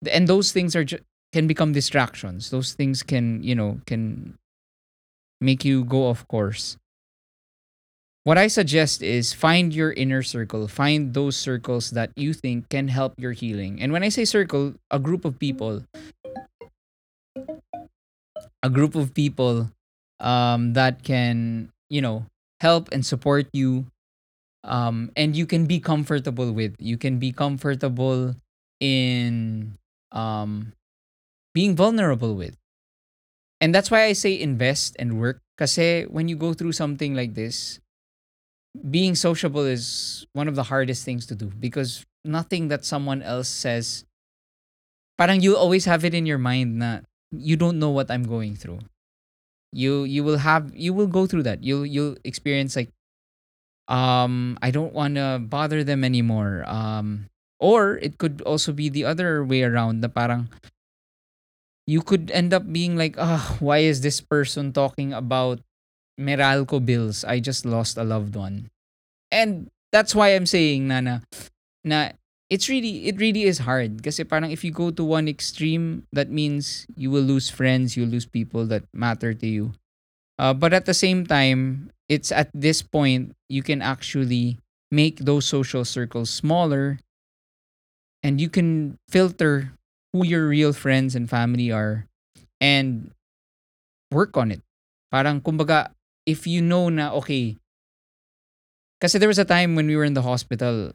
and 0.09 0.27
those 0.27 0.51
things 0.51 0.75
are 0.75 0.83
ju- 0.83 1.03
can 1.31 1.47
become 1.47 1.71
distractions. 1.71 2.51
Those 2.51 2.73
things 2.73 3.01
can 3.01 3.41
you 3.43 3.55
know 3.55 3.79
can 3.87 4.37
make 5.39 5.63
you 5.63 5.83
go 5.87 6.11
off 6.11 6.27
course. 6.27 6.77
What 8.23 8.37
i 8.37 8.45
suggest 8.45 9.01
is 9.01 9.33
find 9.33 9.73
your 9.73 9.93
inner 9.93 10.21
circle. 10.21 10.67
Find 10.67 11.15
those 11.15 11.35
circles 11.35 11.89
that 11.97 12.11
you 12.15 12.33
think 12.33 12.69
can 12.69 12.87
help 12.87 13.17
your 13.17 13.31
healing. 13.31 13.81
And 13.81 13.91
when 13.91 14.03
i 14.03 14.09
say 14.09 14.25
circle 14.25 14.75
a 14.91 14.99
group 14.99 15.25
of 15.25 15.39
people. 15.39 15.87
A 18.61 18.69
group 18.69 18.93
of 18.93 19.15
people 19.15 19.71
um, 20.21 20.73
that 20.73 21.03
can 21.03 21.69
you 21.89 22.01
know 22.01 22.25
help 22.61 22.89
and 22.91 23.05
support 23.05 23.47
you 23.53 23.85
um, 24.63 25.11
and 25.15 25.35
you 25.35 25.45
can 25.45 25.65
be 25.65 25.79
comfortable 25.79 26.51
with. 26.51 26.75
You 26.79 26.97
can 26.97 27.17
be 27.17 27.31
comfortable 27.31 28.35
in 28.79 29.77
um, 30.11 30.73
being 31.53 31.75
vulnerable 31.75 32.35
with. 32.35 32.55
And 33.59 33.73
that's 33.75 33.91
why 33.91 34.05
i 34.05 34.13
say 34.13 34.39
invest 34.39 34.95
and 34.99 35.19
work. 35.19 35.39
Because 35.57 35.77
when 36.09 36.27
you 36.27 36.35
go 36.35 36.53
through 36.53 36.73
something 36.73 37.13
like 37.13 37.35
this 37.35 37.79
being 38.89 39.15
sociable 39.15 39.65
is 39.65 40.25
one 40.33 40.47
of 40.47 40.55
the 40.55 40.63
hardest 40.63 41.03
things 41.03 41.25
to 41.27 41.35
do 41.35 41.51
because 41.59 42.05
nothing 42.23 42.69
that 42.69 42.85
someone 42.85 43.21
else 43.21 43.49
says 43.49 44.05
parang 45.17 45.41
you 45.41 45.57
always 45.57 45.85
have 45.85 46.05
it 46.05 46.15
in 46.15 46.25
your 46.25 46.37
mind 46.37 46.79
na 46.79 46.99
you 47.31 47.55
don't 47.55 47.79
know 47.79 47.89
what 47.89 48.09
I'm 48.09 48.23
going 48.23 48.55
through. 48.55 48.79
You 49.71 50.03
you 50.03 50.23
will 50.23 50.37
have 50.37 50.71
you 50.75 50.93
will 50.93 51.07
go 51.07 51.25
through 51.27 51.43
that. 51.43 51.63
You'll 51.63 51.85
you'll 51.85 52.17
experience 52.23 52.75
like 52.75 52.89
um 53.87 54.57
I 54.61 54.71
don't 54.71 54.93
want 54.93 55.15
to 55.15 55.39
bother 55.39 55.83
them 55.83 56.03
anymore. 56.03 56.63
Um 56.67 57.27
or 57.59 57.97
it 57.97 58.17
could 58.17 58.41
also 58.41 58.73
be 58.73 58.89
the 58.89 59.05
other 59.05 59.43
way 59.43 59.63
around. 59.63 60.01
The 60.01 60.09
parang 60.09 60.49
you 61.87 62.01
could 62.01 62.31
end 62.31 62.53
up 62.53 62.71
being 62.71 62.95
like, 62.95 63.15
ah, 63.17 63.57
why 63.59 63.79
is 63.79 64.01
this 64.01 64.21
person 64.21 64.71
talking 64.71 65.13
about 65.13 65.59
Meralco 66.19 66.83
bills? 66.83 67.23
I 67.23 67.39
just 67.39 67.65
lost 67.65 67.97
a 67.97 68.03
loved 68.03 68.35
one. 68.35 68.69
And 69.31 69.69
that's 69.91 70.13
why 70.15 70.29
I'm 70.35 70.45
saying 70.45 70.87
na 70.87 71.01
na, 71.01 71.19
na 71.83 72.11
it's 72.51 72.67
really 72.67 73.07
it 73.07 73.15
really 73.15 73.47
is 73.47 73.63
hard. 73.63 74.03
Parang 74.03 74.51
if 74.51 74.67
you 74.67 74.75
go 74.75 74.91
to 74.91 75.03
one 75.07 75.31
extreme 75.31 76.03
that 76.11 76.29
means 76.29 76.85
you 76.99 77.09
will 77.09 77.23
lose 77.23 77.49
friends 77.49 77.95
you 77.95 78.05
lose 78.05 78.27
people 78.27 78.67
that 78.67 78.83
matter 78.93 79.33
to 79.33 79.47
you. 79.47 79.71
Uh, 80.37 80.53
but 80.53 80.75
at 80.75 80.85
the 80.85 80.93
same 80.93 81.25
time 81.25 81.89
it's 82.11 82.29
at 82.29 82.51
this 82.53 82.83
point 82.83 83.31
you 83.47 83.63
can 83.63 83.81
actually 83.81 84.59
make 84.91 85.23
those 85.23 85.47
social 85.47 85.87
circles 85.87 86.29
smaller 86.29 86.99
and 88.21 88.43
you 88.43 88.51
can 88.51 88.99
filter 89.07 89.71
who 90.11 90.27
your 90.27 90.45
real 90.51 90.75
friends 90.75 91.15
and 91.15 91.31
family 91.31 91.71
are 91.71 92.05
and 92.59 93.15
work 94.11 94.35
on 94.35 94.51
it. 94.51 94.59
Parang 95.07 95.39
kumbaga 95.39 95.95
if 96.27 96.43
you 96.43 96.59
know 96.59 96.91
na 96.91 97.15
okay 97.15 97.55
kasi 98.99 99.15
there 99.17 99.31
was 99.31 99.39
a 99.39 99.47
time 99.47 99.73
when 99.79 99.87
we 99.87 99.95
were 99.95 100.05
in 100.05 100.19
the 100.19 100.27
hospital 100.27 100.91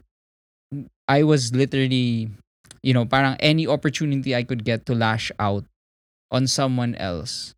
I 1.09 1.23
was 1.23 1.55
literally, 1.55 2.31
you 2.83 2.93
know, 2.95 3.07
parang 3.07 3.37
any 3.39 3.67
opportunity 3.67 4.35
I 4.35 4.43
could 4.43 4.65
get 4.65 4.87
to 4.87 4.95
lash 4.95 5.31
out 5.39 5.65
on 6.31 6.47
someone 6.47 6.95
else, 6.97 7.55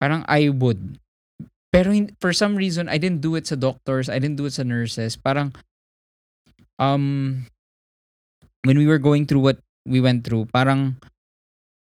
parang 0.00 0.24
I 0.28 0.48
would. 0.52 1.00
Pero 1.72 1.94
for 2.20 2.32
some 2.32 2.56
reason, 2.56 2.88
I 2.88 2.98
didn't 2.98 3.22
do 3.22 3.36
it 3.36 3.46
sa 3.46 3.56
doctors, 3.56 4.08
I 4.08 4.18
didn't 4.18 4.36
do 4.36 4.44
it 4.44 4.52
sa 4.52 4.66
nurses. 4.66 5.16
Parang, 5.16 5.54
um, 6.78 7.46
when 8.66 8.76
we 8.76 8.86
were 8.86 9.00
going 9.00 9.24
through 9.24 9.40
what 9.40 9.58
we 9.86 10.02
went 10.02 10.26
through, 10.26 10.50
parang, 10.52 11.00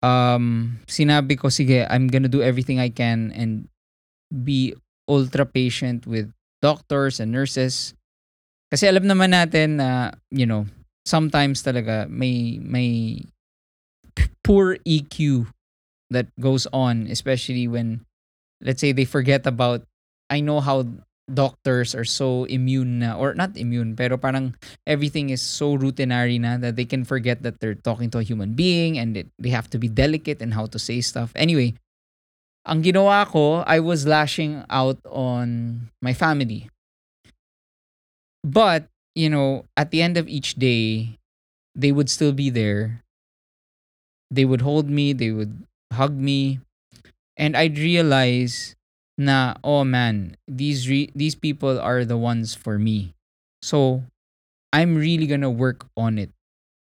um, 0.04 0.78
sinabi 0.86 1.40
ko, 1.40 1.48
sige, 1.48 1.88
I'm 1.90 2.06
gonna 2.06 2.30
do 2.30 2.44
everything 2.44 2.78
I 2.78 2.92
can 2.92 3.32
and 3.34 3.66
be 4.30 4.76
ultra 5.08 5.48
patient 5.48 6.06
with 6.06 6.30
doctors 6.60 7.18
and 7.18 7.32
nurses 7.32 7.97
Kasi 8.68 8.84
alam 8.84 9.08
naman 9.08 9.32
natin 9.32 9.80
na, 9.80 10.12
you 10.28 10.44
know, 10.44 10.68
sometimes 11.08 11.64
talaga 11.64 12.04
may 12.08 12.60
may 12.60 13.24
poor 14.44 14.76
EQ 14.84 15.48
that 16.12 16.28
goes 16.40 16.68
on, 16.72 17.08
especially 17.08 17.68
when 17.68 18.04
let's 18.60 18.80
say 18.80 18.92
they 18.92 19.08
forget 19.08 19.46
about 19.46 19.84
I 20.28 20.40
know 20.40 20.60
how 20.60 20.84
doctors 21.28 21.94
are 21.94 22.08
so 22.08 22.44
immune 22.48 23.04
na 23.04 23.12
or 23.16 23.36
not 23.36 23.52
immune 23.56 23.92
pero 23.92 24.16
parang 24.16 24.56
everything 24.88 25.28
is 25.28 25.44
so 25.44 25.76
routinary 25.76 26.40
na 26.40 26.56
that 26.56 26.76
they 26.76 26.88
can 26.88 27.04
forget 27.04 27.44
that 27.44 27.60
they're 27.60 27.76
talking 27.76 28.08
to 28.08 28.18
a 28.18 28.24
human 28.24 28.56
being 28.56 28.96
and 28.96 29.16
it, 29.16 29.28
they 29.36 29.52
have 29.52 29.68
to 29.68 29.76
be 29.76 29.88
delicate 29.88 30.40
in 30.40 30.52
how 30.52 30.64
to 30.64 30.80
say 30.80 31.00
stuff. 31.04 31.32
Anyway, 31.36 31.76
ang 32.64 32.82
ginawa 32.82 33.28
ko, 33.28 33.60
I 33.68 33.80
was 33.80 34.08
lashing 34.08 34.64
out 34.68 35.00
on 35.08 35.88
my 36.00 36.12
family. 36.12 36.68
But, 38.44 38.86
you 39.14 39.30
know, 39.30 39.64
at 39.76 39.90
the 39.90 40.02
end 40.02 40.16
of 40.16 40.28
each 40.28 40.54
day, 40.54 41.18
they 41.74 41.92
would 41.92 42.10
still 42.10 42.32
be 42.32 42.50
there. 42.50 43.02
They 44.30 44.44
would 44.44 44.60
hold 44.60 44.88
me, 44.88 45.12
they 45.12 45.30
would 45.30 45.64
hug 45.92 46.14
me, 46.14 46.60
and 47.36 47.56
I'd 47.56 47.78
realize 47.78 48.76
na 49.16 49.54
oh 49.64 49.82
man, 49.82 50.36
these 50.46 50.88
re- 50.88 51.10
these 51.14 51.34
people 51.34 51.80
are 51.80 52.04
the 52.04 52.16
ones 52.16 52.54
for 52.54 52.78
me. 52.78 53.14
So, 53.62 54.04
I'm 54.72 54.94
really 54.94 55.26
gonna 55.26 55.50
work 55.50 55.86
on 55.96 56.18
it. 56.18 56.30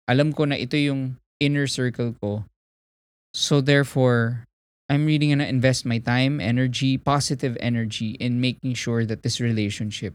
Alam 0.08 0.32
ko 0.32 0.46
na 0.46 0.56
ito 0.56 0.78
yung 0.78 1.18
inner 1.40 1.66
circle 1.66 2.14
ko. 2.22 2.44
So 3.34 3.60
therefore, 3.60 4.46
I'm 4.88 5.04
really 5.04 5.28
gonna 5.28 5.50
invest 5.50 5.84
my 5.84 5.98
time, 5.98 6.40
energy, 6.40 6.96
positive 6.96 7.56
energy 7.60 8.14
in 8.22 8.40
making 8.40 8.74
sure 8.78 9.04
that 9.04 9.22
this 9.22 9.40
relationship 9.40 10.14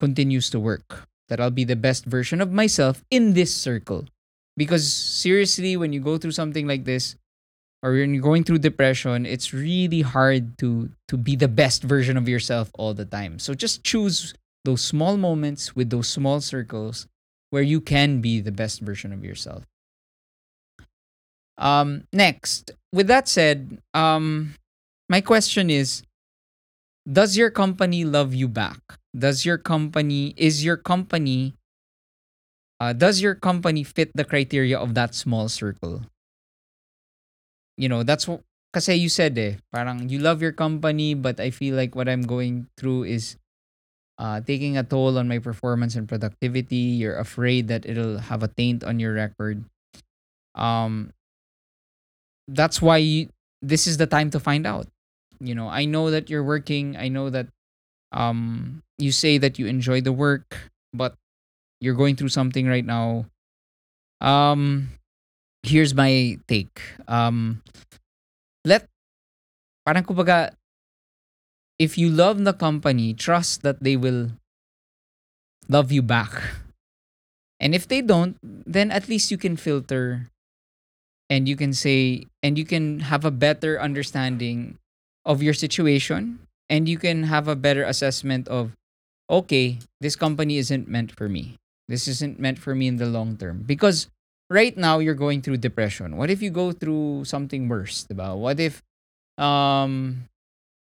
continues 0.00 0.50
to 0.50 0.60
work. 0.60 1.08
That 1.28 1.40
I'll 1.40 1.50
be 1.50 1.64
the 1.64 1.76
best 1.76 2.04
version 2.04 2.40
of 2.40 2.52
myself 2.52 3.02
in 3.10 3.34
this 3.34 3.54
circle. 3.54 4.06
Because 4.56 4.86
seriously, 4.92 5.76
when 5.76 5.92
you 5.92 6.00
go 6.00 6.18
through 6.18 6.32
something 6.32 6.66
like 6.66 6.84
this, 6.84 7.16
or 7.82 7.92
when 7.92 8.14
you're 8.14 8.22
going 8.22 8.44
through 8.44 8.58
depression, 8.58 9.26
it's 9.26 9.52
really 9.52 10.00
hard 10.02 10.56
to 10.58 10.90
to 11.08 11.16
be 11.16 11.36
the 11.36 11.48
best 11.48 11.82
version 11.82 12.16
of 12.16 12.28
yourself 12.28 12.70
all 12.78 12.94
the 12.94 13.04
time. 13.04 13.38
So 13.38 13.54
just 13.54 13.84
choose 13.84 14.34
those 14.64 14.82
small 14.82 15.16
moments 15.16 15.76
with 15.76 15.90
those 15.90 16.08
small 16.08 16.40
circles 16.40 17.06
where 17.50 17.62
you 17.62 17.80
can 17.80 18.20
be 18.20 18.40
the 18.40 18.52
best 18.52 18.80
version 18.80 19.12
of 19.12 19.24
yourself. 19.24 19.64
Um, 21.58 22.04
next, 22.12 22.72
with 22.92 23.06
that 23.06 23.28
said, 23.28 23.78
um, 23.94 24.54
my 25.08 25.20
question 25.20 25.70
is 25.70 26.02
does 27.06 27.36
your 27.36 27.50
company 27.50 28.04
love 28.04 28.34
you 28.34 28.48
back? 28.48 28.98
Does 29.16 29.46
your 29.46 29.56
company 29.58 30.34
is 30.36 30.64
your 30.64 30.76
company 30.76 31.54
uh, 32.80 32.92
does 32.92 33.22
your 33.22 33.34
company 33.34 33.82
fit 33.84 34.10
the 34.14 34.24
criteria 34.24 34.78
of 34.78 34.94
that 34.94 35.14
small 35.14 35.48
circle? 35.48 36.02
You 37.78 37.88
know, 37.88 38.02
that's 38.02 38.28
what 38.28 38.42
kasi 38.74 38.94
you 38.94 39.08
said 39.08 39.38
eh, 39.38 39.56
parang 39.72 40.10
you 40.10 40.18
love 40.18 40.42
your 40.42 40.52
company 40.52 41.14
but 41.14 41.40
I 41.40 41.48
feel 41.48 41.76
like 41.76 41.94
what 41.94 42.08
I'm 42.08 42.28
going 42.28 42.68
through 42.76 43.04
is 43.08 43.36
uh, 44.18 44.40
taking 44.40 44.76
a 44.76 44.82
toll 44.82 45.18
on 45.18 45.28
my 45.28 45.38
performance 45.38 45.94
and 45.94 46.08
productivity. 46.08 47.00
You're 47.00 47.18
afraid 47.18 47.68
that 47.68 47.86
it'll 47.86 48.18
have 48.18 48.42
a 48.42 48.48
taint 48.48 48.84
on 48.84 48.98
your 49.00 49.14
record. 49.14 49.64
Um, 50.54 51.12
that's 52.48 52.80
why 52.80 52.98
you, 52.98 53.28
this 53.60 53.86
is 53.86 53.96
the 53.96 54.06
time 54.06 54.30
to 54.30 54.40
find 54.40 54.66
out. 54.66 54.88
You 55.40 55.54
know, 55.54 55.68
I 55.68 55.84
know 55.84 56.10
that 56.10 56.30
you're 56.30 56.44
working. 56.44 56.96
I 56.96 57.08
know 57.08 57.30
that 57.30 57.48
um, 58.12 58.82
you 58.98 59.12
say 59.12 59.38
that 59.38 59.58
you 59.58 59.66
enjoy 59.66 60.00
the 60.00 60.12
work, 60.12 60.70
but 60.92 61.14
you're 61.80 61.94
going 61.94 62.16
through 62.16 62.30
something 62.30 62.66
right 62.66 62.84
now. 62.84 63.26
Um, 64.20 64.88
here's 65.62 65.94
my 65.94 66.38
take. 66.48 66.80
Um, 67.08 67.62
let 68.64 68.88
parang 69.84 70.04
kumbaga 70.04 70.56
if 71.78 71.98
you 71.98 72.08
love 72.08 72.42
the 72.42 72.56
company, 72.56 73.12
trust 73.12 73.62
that 73.62 73.82
they 73.82 73.96
will 73.96 74.32
love 75.68 75.92
you 75.92 76.02
back. 76.02 76.32
And 77.60 77.74
if 77.74 77.88
they 77.88 78.00
don't, 78.00 78.36
then 78.42 78.90
at 78.90 79.08
least 79.08 79.30
you 79.30 79.38
can 79.38 79.56
filter 79.56 80.28
and 81.28 81.48
you 81.48 81.56
can 81.56 81.72
say, 81.72 82.26
and 82.42 82.58
you 82.58 82.64
can 82.64 83.00
have 83.00 83.24
a 83.24 83.30
better 83.30 83.80
understanding 83.80 84.78
of 85.26 85.42
your 85.42 85.52
situation 85.52 86.38
and 86.70 86.88
you 86.88 86.96
can 86.96 87.24
have 87.24 87.48
a 87.48 87.56
better 87.56 87.82
assessment 87.82 88.48
of, 88.48 88.72
okay, 89.28 89.78
this 90.00 90.16
company 90.16 90.56
isn't 90.56 90.88
meant 90.88 91.12
for 91.12 91.28
me. 91.28 91.58
This 91.88 92.08
isn't 92.08 92.38
meant 92.38 92.58
for 92.58 92.74
me 92.74 92.86
in 92.86 92.96
the 92.96 93.06
long 93.06 93.36
term. 93.36 93.62
Because 93.66 94.08
right 94.48 94.76
now 94.76 94.98
you're 94.98 95.18
going 95.18 95.42
through 95.42 95.58
depression. 95.58 96.16
What 96.16 96.30
if 96.30 96.40
you 96.40 96.50
go 96.50 96.72
through 96.72 97.24
something 97.26 97.68
worse? 97.68 98.06
Diba? 98.08 98.36
What 98.38 98.58
if 98.60 98.82
um 99.36 100.24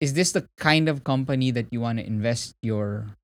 is 0.02 0.14
this 0.14 0.34
the 0.34 0.46
kind 0.58 0.90
of 0.90 1.06
company 1.06 1.52
that 1.52 1.72
you 1.72 1.80
want 1.80 1.98
to 1.98 2.06
invest 2.06 2.56
your 2.62 3.16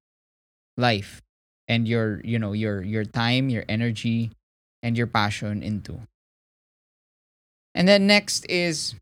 life 0.77 1.21
and 1.67 1.87
your 1.87 2.21
you 2.23 2.39
know 2.39 2.53
your 2.53 2.81
your 2.81 3.03
time 3.03 3.49
your 3.49 3.65
energy 3.67 4.31
and 4.81 4.97
your 4.97 5.07
passion 5.07 5.61
into 5.61 5.99
and 7.75 7.85
then 7.85 8.07
next 8.07 8.47
is 8.49 8.95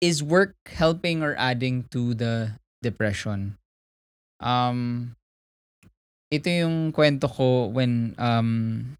is 0.00 0.22
work 0.22 0.54
helping 0.66 1.22
or 1.22 1.34
adding 1.36 1.84
to 1.90 2.14
the 2.14 2.52
depression? 2.82 3.58
Um 4.40 5.16
ito 6.30 6.48
yung 6.50 6.92
kwento 6.92 7.24
ko 7.24 7.72
when 7.72 8.14
um 8.20 8.94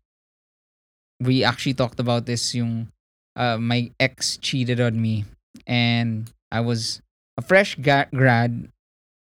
we 1.21 1.45
actually 1.45 1.75
talked 1.75 2.01
about 2.01 2.25
this 2.25 2.55
yung 2.55 2.89
uh, 3.37 3.59
my 3.59 3.91
ex 4.01 4.37
cheated 4.39 4.81
on 4.81 5.01
me 5.01 5.25
and 5.67 6.33
I 6.51 6.61
was 6.61 7.03
a 7.37 7.43
fresh 7.43 7.77
ga- 7.77 8.11
grad 8.15 8.69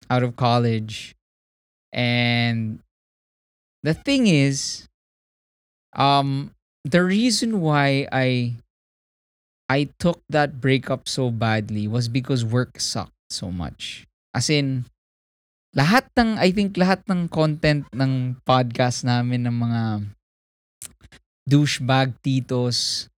out 0.10 0.24
of 0.24 0.36
college. 0.36 1.16
And 1.94 2.80
the 3.82 3.94
thing 3.94 4.28
is 4.28 4.88
um 5.96 6.52
the 6.84 7.04
reason 7.04 7.62
why 7.62 8.08
I 8.12 8.56
I 9.70 9.90
took 9.98 10.22
that 10.30 10.60
breakup 10.60 11.08
so 11.08 11.32
badly 11.32 11.88
was 11.88 12.08
because 12.08 12.44
work 12.44 12.80
sucked 12.80 13.16
so 13.30 13.50
much. 13.50 14.06
As 14.36 14.50
in 14.50 14.86
lahat 15.74 16.06
ng 16.20 16.38
I 16.38 16.54
think 16.54 16.78
lahat 16.78 17.02
ng 17.10 17.32
content 17.32 17.88
ng 17.96 18.38
podcast 18.46 19.08
namin 19.08 19.50
ng 19.50 19.58
mga 19.58 19.84
douchebag 21.50 22.14
titos 22.22 23.10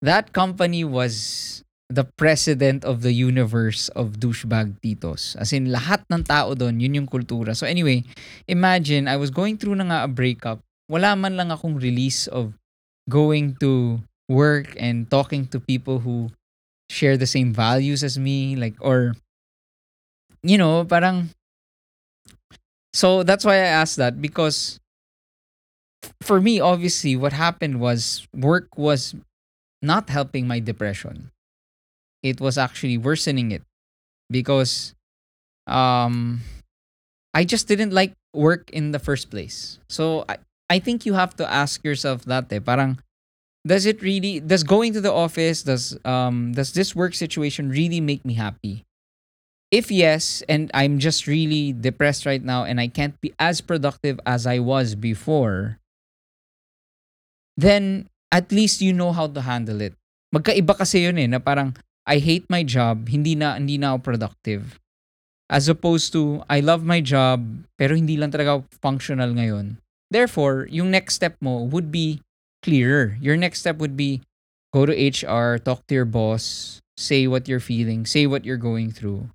that 0.00 0.32
company 0.32 0.84
was 0.84 1.60
the 1.90 2.06
president 2.06 2.86
of 2.86 3.02
the 3.02 3.10
universe 3.10 3.90
of 3.98 4.22
douchebag 4.22 4.78
titos. 4.78 5.34
As 5.34 5.50
in, 5.50 5.74
lahat 5.74 6.06
ng 6.06 6.22
tao 6.22 6.54
doon, 6.54 6.78
yun 6.78 7.02
yung 7.02 7.10
kultura. 7.10 7.52
So 7.58 7.66
anyway, 7.66 8.06
imagine, 8.46 9.10
I 9.10 9.18
was 9.18 9.34
going 9.34 9.58
through 9.58 9.74
na 9.74 9.90
nga 9.90 9.98
a 10.06 10.10
breakup. 10.10 10.62
Wala 10.86 11.18
man 11.18 11.34
lang 11.34 11.50
akong 11.50 11.82
release 11.82 12.30
of 12.30 12.54
going 13.10 13.58
to 13.58 13.98
work 14.30 14.78
and 14.78 15.10
talking 15.10 15.50
to 15.50 15.58
people 15.58 15.98
who 16.06 16.30
share 16.88 17.18
the 17.18 17.26
same 17.26 17.52
values 17.52 18.06
as 18.06 18.18
me. 18.18 18.54
Like, 18.54 18.78
or, 18.78 19.18
you 20.42 20.56
know, 20.56 20.86
parang, 20.86 21.34
so 22.94 23.22
that's 23.26 23.44
why 23.44 23.54
I 23.54 23.74
asked 23.74 23.96
that 23.98 24.22
because 24.22 24.78
for 26.22 26.40
me, 26.40 26.60
obviously, 26.60 27.16
what 27.16 27.32
happened 27.34 27.80
was 27.80 28.26
work 28.32 28.78
was 28.78 29.14
not 29.82 30.08
helping 30.08 30.46
my 30.46 30.60
depression 30.60 31.30
it 32.22 32.40
was 32.40 32.58
actually 32.58 32.98
worsening 32.98 33.50
it 33.52 33.62
because 34.30 34.94
um 35.66 36.40
I 37.34 37.44
just 37.44 37.68
didn't 37.68 37.92
like 37.92 38.14
work 38.34 38.70
in 38.70 38.90
the 38.90 38.98
first 38.98 39.30
place. 39.30 39.78
So 39.88 40.24
I, 40.28 40.38
I 40.68 40.78
think 40.80 41.06
you 41.06 41.14
have 41.14 41.36
to 41.36 41.46
ask 41.50 41.84
yourself 41.84 42.24
that 42.26 42.52
eh, 42.52 42.58
parang 42.58 42.98
does 43.66 43.84
it 43.84 44.00
really 44.00 44.40
does 44.40 44.64
going 44.64 44.92
to 44.92 45.00
the 45.00 45.12
office 45.12 45.62
does 45.62 45.96
um 46.04 46.52
does 46.52 46.72
this 46.72 46.96
work 46.96 47.14
situation 47.14 47.68
really 47.68 48.00
make 48.00 48.24
me 48.24 48.34
happy? 48.34 48.84
If 49.70 49.86
yes, 49.90 50.42
and 50.50 50.66
I'm 50.74 50.98
just 50.98 51.30
really 51.30 51.70
depressed 51.70 52.26
right 52.26 52.42
now 52.42 52.66
and 52.66 52.80
I 52.80 52.88
can't 52.90 53.14
be 53.20 53.30
as 53.38 53.62
productive 53.62 54.18
as 54.26 54.42
I 54.42 54.58
was 54.58 54.98
before, 54.98 55.78
then 57.54 58.10
at 58.32 58.50
least 58.50 58.82
you 58.82 58.90
know 58.92 59.12
how 59.12 59.30
to 59.30 59.40
handle 59.46 59.80
it. 59.80 59.94
Magkaiba 60.34 60.74
kasi 60.74 61.06
yun 61.06 61.22
eh, 61.22 61.30
na 61.30 61.38
parang 61.38 61.78
I 62.02 62.18
hate 62.18 62.50
my 62.50 62.66
job, 62.66 63.06
hindi 63.06 63.38
na 63.38 63.54
hindi 63.54 63.78
na 63.78 63.94
ako 63.94 64.10
productive. 64.10 64.82
As 65.46 65.70
opposed 65.70 66.10
to 66.18 66.42
I 66.50 66.58
love 66.58 66.82
my 66.82 66.98
job 66.98 67.46
pero 67.78 67.94
hindi 67.94 68.18
lang 68.18 68.34
talaga 68.34 68.66
functional 68.82 69.30
ngayon. 69.38 69.78
Therefore, 70.10 70.66
yung 70.66 70.90
next 70.90 71.14
step 71.14 71.38
mo 71.38 71.62
would 71.62 71.94
be 71.94 72.18
clearer. 72.62 73.16
Your 73.20 73.36
next 73.36 73.60
step 73.60 73.78
would 73.78 73.96
be 73.96 74.22
go 74.72 74.86
to 74.86 74.92
HR, 74.92 75.58
talk 75.58 75.86
to 75.88 75.94
your 75.94 76.04
boss, 76.04 76.80
say 76.96 77.26
what 77.26 77.48
you're 77.48 77.60
feeling, 77.60 78.06
say 78.06 78.26
what 78.26 78.44
you're 78.44 78.60
going 78.60 78.90
through. 78.90 79.28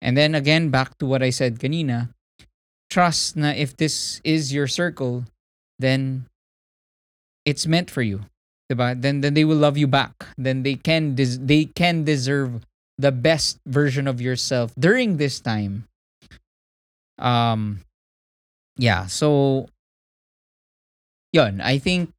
And 0.00 0.16
then 0.16 0.34
again, 0.34 0.70
back 0.70 0.98
to 0.98 1.06
what 1.06 1.22
I 1.22 1.30
said 1.30 1.58
kanina, 1.58 2.10
trust 2.90 3.36
na 3.36 3.50
if 3.50 3.76
this 3.76 4.20
is 4.24 4.52
your 4.52 4.66
circle, 4.66 5.24
then 5.78 6.26
it's 7.44 7.66
meant 7.66 7.90
for 7.90 8.02
you. 8.02 8.26
diba? 8.70 9.00
Then 9.00 9.20
then 9.20 9.34
they 9.34 9.44
will 9.44 9.58
love 9.58 9.76
you 9.76 9.86
back. 9.86 10.12
Then 10.38 10.62
they 10.62 10.74
can 10.74 11.14
des- 11.14 11.38
they 11.38 11.66
can 11.66 12.04
deserve 12.04 12.66
the 12.98 13.12
best 13.12 13.58
version 13.66 14.06
of 14.06 14.20
yourself 14.20 14.74
during 14.78 15.16
this 15.16 15.40
time. 15.40 15.86
Um 17.18 17.80
yeah, 18.76 19.06
so 19.06 19.68
yun, 21.32 21.60
I 21.60 21.78
think 21.78 22.10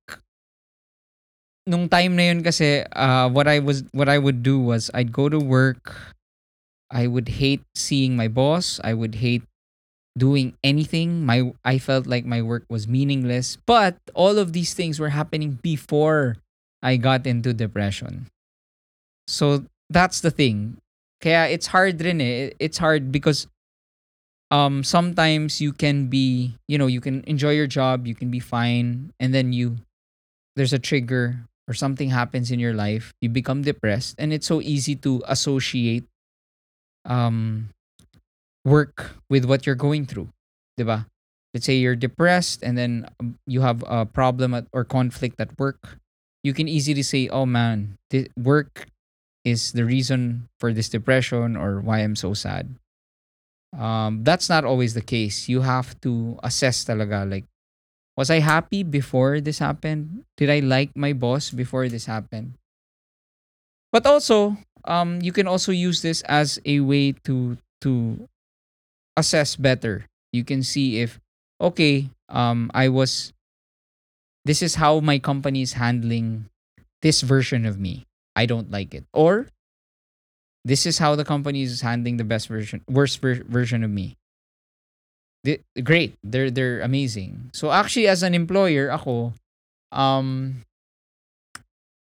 nung 1.65 1.88
time 1.88 2.15
na 2.15 2.34
yun 2.34 2.43
kasi 2.43 2.84
uh, 2.95 3.30
what 3.30 3.47
I 3.47 3.60
was 3.60 3.84
what 3.95 4.10
I 4.10 4.17
would 4.19 4.43
do 4.43 4.60
was 4.60 4.91
I'd 4.93 5.12
go 5.15 5.30
to 5.30 5.39
work 5.39 5.95
I 6.91 7.08
would 7.08 7.39
hate 7.39 7.63
seeing 7.73 8.15
my 8.15 8.28
boss 8.28 8.80
I 8.84 8.93
would 8.93 9.23
hate 9.23 9.43
doing 10.17 10.54
anything. 10.63 11.26
My 11.26 11.54
I 11.65 11.78
felt 11.80 12.06
like 12.08 12.26
my 12.26 12.41
work 12.41 12.65
was 12.69 12.88
meaningless. 12.88 13.58
But 13.65 13.97
all 14.13 14.38
of 14.38 14.54
these 14.54 14.73
things 14.73 14.99
were 14.99 15.10
happening 15.10 15.60
before 15.62 16.38
I 16.82 16.97
got 16.97 17.26
into 17.26 17.54
depression. 17.54 18.28
So 19.28 19.65
that's 19.89 20.21
the 20.21 20.32
thing. 20.32 20.78
Kaya 21.21 21.49
it's 21.49 21.67
hard 21.67 22.02
rin 22.02 22.21
eh. 22.21 22.52
It's 22.60 22.78
hard 22.78 23.12
because 23.12 23.47
um 24.52 24.84
sometimes 24.84 25.62
you 25.62 25.73
can 25.73 26.08
be, 26.08 26.56
you 26.67 26.78
know, 26.78 26.88
you 26.88 27.02
can 27.02 27.23
enjoy 27.26 27.52
your 27.58 27.67
job, 27.67 28.06
you 28.06 28.15
can 28.15 28.30
be 28.30 28.39
fine, 28.39 29.13
and 29.19 29.34
then 29.34 29.54
you 29.54 29.78
there's 30.56 30.73
a 30.73 30.80
trigger 30.80 31.49
or 31.67 31.73
something 31.73 32.10
happens 32.10 32.52
in 32.52 32.60
your 32.60 32.73
life, 32.73 33.13
you 33.21 33.30
become 33.30 33.62
depressed, 33.62 34.15
and 34.17 34.34
it's 34.34 34.47
so 34.47 34.62
easy 34.62 34.95
to 34.95 35.23
associate 35.28 36.06
um 37.06 37.69
work 38.65 39.12
with 39.30 39.45
what 39.45 39.65
you're 39.65 39.76
going 39.76 40.06
through. 40.06 40.30
Diba? 40.80 41.06
Let's 41.54 41.65
say 41.65 41.76
you're 41.76 41.95
depressed 41.95 42.63
and 42.63 42.78
then 42.78 43.06
um, 43.19 43.38
you 43.45 43.62
have 43.62 43.84
a 43.86 44.06
problem 44.06 44.54
at, 44.54 44.65
or 44.73 44.84
conflict 44.84 45.39
at 45.39 45.58
work. 45.60 45.99
You 46.43 46.54
can 46.54 46.67
easily 46.67 47.04
say, 47.04 47.28
oh 47.30 47.45
man, 47.45 47.97
this 48.10 48.28
work 48.36 48.88
is 49.45 49.73
the 49.73 49.86
reason 49.86 50.49
for 50.60 50.73
this 50.73 50.89
depression 50.89 51.56
or 51.56 51.80
why 51.80 51.99
I'm 51.99 52.15
so 52.15 52.34
sad. 52.34 52.73
Um, 53.78 54.23
that's 54.23 54.49
not 54.49 54.65
always 54.65 54.93
the 54.93 55.02
case. 55.02 55.49
You 55.49 55.62
have 55.62 55.99
to 56.02 56.39
assess 56.41 56.86
talaga 56.86 57.30
like, 57.30 57.45
was 58.15 58.30
I 58.30 58.39
happy 58.39 58.84
before 58.84 59.41
this 59.41 59.60
happened? 59.60 60.26
Did 60.38 60.49
I 60.49 60.60
like 60.60 60.95
my 60.95 61.13
boss 61.13 61.49
before 61.49 61.89
this 61.89 62.06
happened? 62.06 62.54
But 63.91 64.06
also, 64.06 64.58
um, 64.86 65.21
you 65.21 65.32
can 65.32 65.47
also 65.47 65.71
use 65.71 66.02
this 66.02 66.21
as 66.23 66.60
a 66.65 66.80
way 66.82 67.13
to 67.26 67.58
to 67.82 68.28
assess 69.17 69.56
better. 69.56 70.06
You 70.32 70.43
can 70.43 70.63
see 70.63 70.99
if 71.02 71.19
okay, 71.62 72.10
um 72.30 72.71
I 72.73 72.89
was 72.89 73.34
this 74.45 74.62
is 74.62 74.76
how 74.76 74.99
my 74.99 75.19
company 75.19 75.62
is 75.62 75.73
handling 75.73 76.49
this 77.02 77.21
version 77.21 77.65
of 77.65 77.80
me. 77.80 78.06
I 78.36 78.45
don't 78.45 78.71
like 78.71 78.93
it. 78.93 79.06
Or 79.13 79.47
this 80.65 80.86
is 80.86 80.97
how 80.97 81.15
the 81.15 81.26
company 81.26 81.62
is 81.63 81.82
handling 81.82 82.17
the 82.17 82.23
best 82.23 82.47
version 82.47 82.82
worst 82.89 83.21
ver- 83.21 83.43
version 83.45 83.84
of 83.84 83.91
me. 83.91 84.17
Great. 85.43 86.15
They're 86.23 86.49
they're 86.49 86.79
amazing. 86.79 87.51
So 87.51 87.71
actually 87.71 88.08
as 88.08 88.23
an 88.23 88.32
employer 88.32 88.88
ako 88.88 89.36
um 89.91 90.63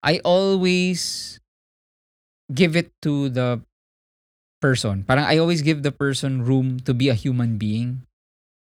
I 0.05 0.21
always 0.25 1.41
give 2.53 2.77
it 2.77 2.93
to 3.01 3.33
the 3.33 3.65
person. 4.61 5.05
Parang 5.09 5.25
I 5.25 5.41
always 5.41 5.65
give 5.65 5.83
the 5.83 5.93
person 5.93 6.45
room 6.45 6.81
to 6.85 6.93
be 6.93 7.09
a 7.09 7.17
human 7.17 7.57
being. 7.57 8.05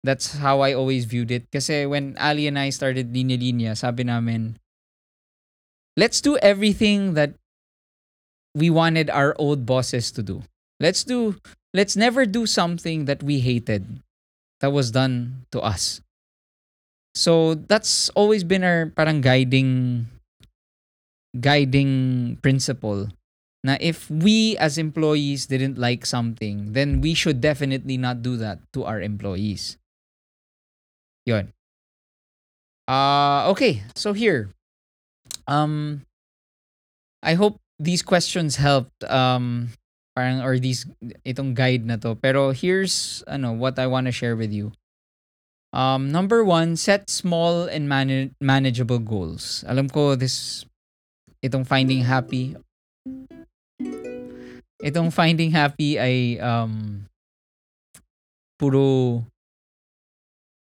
That's 0.03 0.39
how 0.39 0.63
I 0.63 0.73
always 0.73 1.05
viewed 1.05 1.29
it. 1.29 1.51
Kasi 1.51 1.85
when 1.85 2.15
Ali 2.17 2.47
and 2.47 2.57
I 2.57 2.71
started 2.71 3.13
Linya 3.13 3.37
Linya, 3.37 3.77
sabi 3.77 4.07
namin, 4.07 4.57
let's 5.95 6.23
do 6.23 6.39
everything 6.39 7.13
that 7.13 7.35
we 8.55 8.71
wanted 8.71 9.11
our 9.11 9.35
old 9.37 9.67
bosses 9.67 10.09
to 10.15 10.23
do. 10.23 10.41
Let's 10.79 11.03
do, 11.03 11.37
let's 11.75 11.95
never 11.95 12.25
do 12.25 12.47
something 12.47 13.05
that 13.05 13.21
we 13.21 13.39
hated 13.45 14.01
that 14.61 14.71
was 14.71 14.91
done 14.91 15.45
to 15.51 15.59
us. 15.59 16.01
So 17.13 17.55
that's 17.55 18.07
always 18.15 18.45
been 18.45 18.63
our 18.63 18.87
parang 18.95 19.19
guiding 19.19 20.07
guiding 21.35 22.37
principle 22.41 23.07
Now 23.63 23.77
if 23.79 24.09
we 24.09 24.57
as 24.57 24.77
employees 24.77 25.45
didn't 25.45 25.77
like 25.77 26.05
something, 26.05 26.73
then 26.73 27.01
we 27.01 27.13
should 27.13 27.41
definitely 27.41 27.97
not 27.97 28.25
do 28.25 28.37
that 28.37 28.59
to 28.73 28.85
our 28.85 28.97
employees. 29.01 29.77
Yon. 31.29 31.53
Uh, 32.89 33.45
okay, 33.53 33.85
so 33.93 34.13
here. 34.13 34.49
Um, 35.45 36.01
I 37.21 37.37
hope 37.37 37.61
these 37.77 38.01
questions 38.01 38.57
helped 38.57 39.03
um, 39.05 39.69
parang, 40.21 40.45
or 40.45 40.61
these, 40.61 40.85
itong 41.25 41.57
guide 41.57 41.81
na 41.81 41.97
to. 41.97 42.13
Pero 42.13 42.53
here's 42.53 43.25
ano, 43.25 43.57
what 43.57 43.81
I 43.81 43.89
want 43.89 44.05
to 44.05 44.13
share 44.13 44.37
with 44.37 44.53
you. 44.53 44.69
Um, 45.73 46.13
number 46.13 46.45
one, 46.45 46.77
set 46.77 47.09
small 47.09 47.65
and 47.65 47.89
man- 47.89 48.37
manageable 48.37 49.01
goals. 49.01 49.65
Alam 49.65 49.89
ko 49.89 50.13
this, 50.13 50.61
itong 51.41 51.65
finding 51.65 52.05
happy 52.05 52.53
itong 54.81 55.13
finding 55.13 55.53
happy 55.53 56.01
ay 56.01 56.41
um 56.41 57.05
puro 58.57 59.21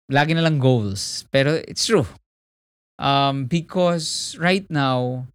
lagi 0.09 0.33
na 0.33 0.45
lang 0.45 0.57
goals. 0.57 1.25
Pero 1.29 1.61
it's 1.65 1.85
true. 1.85 2.05
Um 2.97 3.45
because 3.45 4.33
right 4.41 4.65
now 4.69 5.29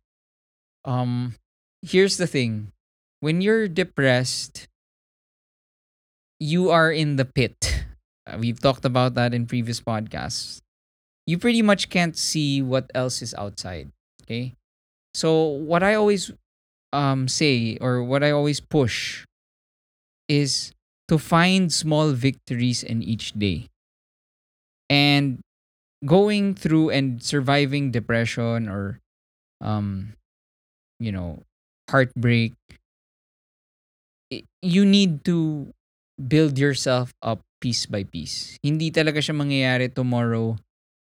um 0.82 1.38
here's 1.82 2.18
the 2.18 2.26
thing. 2.26 2.74
When 3.22 3.40
you're 3.40 3.68
depressed, 3.68 4.66
you 6.40 6.74
are 6.74 6.90
in 6.90 7.14
the 7.14 7.24
pit. 7.24 7.86
Uh, 8.26 8.38
we've 8.42 8.58
talked 8.58 8.84
about 8.84 9.14
that 9.14 9.32
in 9.32 9.46
previous 9.46 9.80
podcasts. 9.80 10.58
You 11.24 11.38
pretty 11.38 11.62
much 11.62 11.88
can't 11.88 12.18
see 12.18 12.62
what 12.62 12.90
else 12.96 13.22
is 13.22 13.32
outside. 13.38 13.92
Okay? 14.24 14.54
So 15.14 15.54
what 15.54 15.84
I 15.84 15.94
always 15.94 16.32
um 16.92 17.28
say 17.28 17.78
or 17.80 18.02
what 18.02 18.24
I 18.26 18.32
always 18.32 18.58
push 18.58 19.22
is 20.26 20.74
to 21.06 21.16
find 21.16 21.72
small 21.72 22.10
victories 22.10 22.82
in 22.82 23.06
each 23.06 23.38
day. 23.38 23.70
And 24.90 25.38
going 26.04 26.56
through 26.58 26.90
and 26.90 27.22
surviving 27.22 27.94
depression 27.94 28.66
or 28.66 28.98
um 29.60 30.14
you 30.98 31.12
know 31.14 31.46
heartbreak 31.88 32.54
you 34.62 34.82
need 34.84 35.24
to 35.26 35.70
build 36.16 36.58
yourself 36.58 37.12
up 37.20 37.40
piece 37.60 37.86
by 37.86 38.04
piece. 38.04 38.56
Hindi 38.62 38.90
talaga 38.90 39.22
siya 39.22 39.36
mangyayari 39.36 39.92
tomorrow 39.92 40.58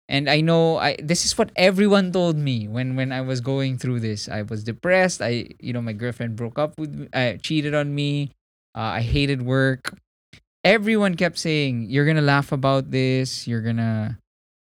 and 0.07 0.29
I 0.29 0.41
know 0.41 0.77
I 0.77 0.97
this 1.01 1.25
is 1.25 1.37
what 1.37 1.51
everyone 1.55 2.11
told 2.11 2.37
me 2.37 2.67
when 2.67 2.95
when 2.95 3.11
I 3.11 3.21
was 3.21 3.41
going 3.41 3.77
through 3.77 4.01
this. 4.01 4.29
I 4.29 4.43
was 4.43 4.63
depressed. 4.63 5.21
I 5.21 5.49
you 5.59 5.73
know 5.73 5.81
my 5.81 5.93
girlfriend 5.93 6.35
broke 6.35 6.59
up 6.59 6.77
with 6.77 6.93
me, 6.93 7.07
uh, 7.13 7.37
cheated 7.41 7.73
on 7.73 7.93
me. 7.93 8.31
Uh, 8.75 8.99
I 8.99 9.01
hated 9.01 9.41
work. 9.41 9.97
Everyone 10.63 11.15
kept 11.15 11.37
saying 11.37 11.89
you're 11.89 12.05
gonna 12.05 12.25
laugh 12.25 12.51
about 12.51 12.91
this. 12.91 13.47
You're 13.47 13.61
gonna 13.61 14.19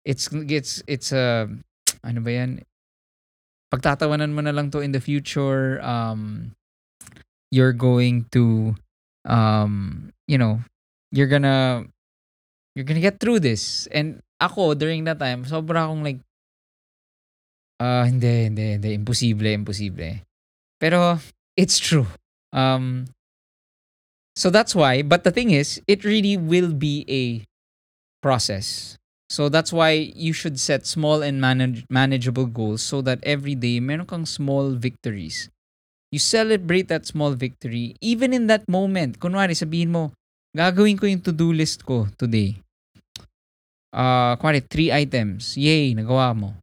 it's 0.05 0.29
it's 0.33 0.81
it's 0.87 1.11
a 1.11 1.49
ano 2.03 2.19
ba 2.21 2.31
yan? 2.31 2.51
Pagtatawanan 3.69 4.33
mo 4.33 4.41
na 4.41 4.49
lang 4.49 4.71
to 4.73 4.81
in 4.81 4.91
the 4.91 5.01
future. 5.01 5.77
Um, 5.85 6.57
you're 7.51 7.73
going 7.73 8.25
to 8.31 8.75
um 9.25 10.09
you 10.27 10.37
know 10.37 10.59
you're 11.11 11.27
gonna 11.27 11.85
you're 12.75 12.85
gonna 12.85 13.03
get 13.03 13.19
through 13.19 13.39
this. 13.39 13.87
And 13.91 14.21
ako 14.39 14.73
during 14.73 15.03
that 15.05 15.19
time 15.19 15.43
sobra 15.45 15.89
akong 15.89 16.03
like 16.03 16.21
ah 17.79 18.05
hindi 18.05 18.47
hindi 18.49 18.77
hindi. 18.77 18.89
Imposible 18.95 19.49
imposible. 19.51 20.23
Pero 20.79 21.19
it's 21.57 21.79
true. 21.79 22.07
Um 22.53 23.07
so 24.35 24.49
that's 24.49 24.73
why 24.75 25.01
but 25.01 25.23
the 25.23 25.31
thing 25.31 25.51
is 25.51 25.81
it 25.87 26.03
really 26.05 26.37
will 26.37 26.73
be 26.73 27.05
a 27.09 27.43
process. 28.21 28.97
So 29.29 29.47
that's 29.47 29.71
why 29.71 29.91
you 30.15 30.33
should 30.33 30.59
set 30.59 30.87
small 30.87 31.21
and 31.21 31.39
manage- 31.39 31.85
manageable 31.89 32.47
goals 32.47 32.81
so 32.81 33.01
that 33.05 33.21
every 33.21 33.53
day 33.53 33.79
meron 33.79 34.09
kang 34.09 34.25
small 34.25 34.73
victories 34.73 35.49
you 36.09 36.19
celebrate 36.19 36.87
that 36.89 37.05
small 37.05 37.33
victory 37.33 37.95
even 38.01 38.33
in 38.33 38.47
that 38.49 38.65
moment 38.67 39.17
kunwari 39.21 39.53
sabihin 39.53 39.93
mo 39.93 40.09
gagawin 40.55 40.97
ko 40.97 41.05
yung 41.05 41.21
to-do 41.21 41.53
list 41.53 41.85
ko 41.85 42.09
today 42.17 42.57
uh, 43.93 44.35
kunwari, 44.37 44.61
three 44.61 44.91
items. 44.91 45.57
Yay, 45.57 45.93
nagawa 45.93 46.35
mo. 46.35 46.53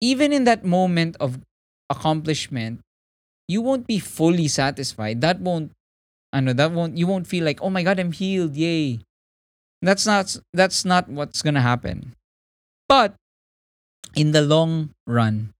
Even 0.00 0.32
in 0.32 0.44
that 0.44 0.64
moment 0.64 1.16
of 1.18 1.40
accomplishment, 1.88 2.80
you 3.48 3.62
won't 3.62 3.86
be 3.86 3.98
fully 3.98 4.48
satisfied. 4.48 5.20
That 5.20 5.40
won't, 5.40 5.72
ano, 6.32 6.52
that 6.52 6.72
won't, 6.72 6.96
you 6.96 7.06
won't 7.06 7.26
feel 7.26 7.44
like, 7.44 7.62
oh 7.62 7.70
my 7.70 7.82
God, 7.82 7.98
I'm 7.98 8.12
healed, 8.12 8.56
yay. 8.56 9.00
That's 9.80 10.06
not, 10.06 10.36
that's 10.52 10.84
not 10.84 11.08
what's 11.08 11.42
gonna 11.42 11.62
happen. 11.62 12.14
But, 12.88 13.14
in 14.14 14.32
the 14.32 14.42
long 14.42 14.90
run, 15.06 15.52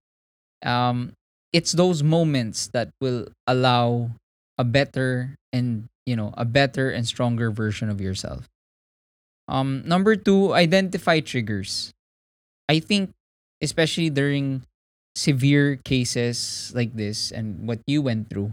um, 0.64 1.12
it's 1.52 1.72
those 1.72 2.02
moments 2.02 2.68
that 2.68 2.90
will 3.00 3.28
allow 3.46 4.10
a 4.58 4.64
better 4.64 5.36
and, 5.52 5.88
you 6.04 6.16
know, 6.16 6.32
a 6.36 6.44
better 6.44 6.90
and 6.90 7.06
stronger 7.06 7.50
version 7.50 7.88
of 7.88 8.00
yourself. 8.00 8.48
Um, 9.48 9.82
number 9.86 10.16
two, 10.16 10.54
identify 10.54 11.20
triggers. 11.20 11.92
I 12.68 12.80
think, 12.80 13.10
especially 13.62 14.10
during 14.10 14.62
severe 15.14 15.76
cases 15.76 16.72
like 16.74 16.94
this 16.94 17.30
and 17.30 17.66
what 17.66 17.80
you 17.86 18.02
went 18.02 18.28
through, 18.28 18.52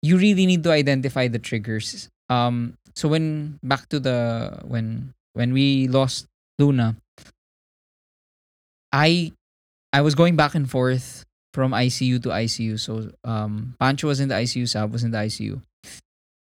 you 0.00 0.16
really 0.16 0.46
need 0.46 0.62
to 0.64 0.70
identify 0.70 1.28
the 1.28 1.38
triggers. 1.38 2.08
Um, 2.30 2.74
so 2.94 3.08
when 3.08 3.58
back 3.62 3.88
to 3.88 4.00
the 4.00 4.60
when 4.64 5.12
when 5.34 5.52
we 5.52 5.88
lost 5.88 6.26
Luna, 6.58 6.96
I 8.92 9.32
I 9.92 10.00
was 10.00 10.14
going 10.14 10.36
back 10.36 10.54
and 10.54 10.70
forth 10.70 11.24
from 11.52 11.72
ICU 11.72 12.22
to 12.22 12.30
ICU. 12.30 12.80
So 12.80 13.10
um, 13.24 13.74
Pancho 13.78 14.08
was 14.08 14.20
in 14.20 14.28
the 14.28 14.34
ICU, 14.34 14.64
Saab 14.64 14.92
was 14.92 15.04
in 15.04 15.10
the 15.10 15.18
ICU, 15.18 15.60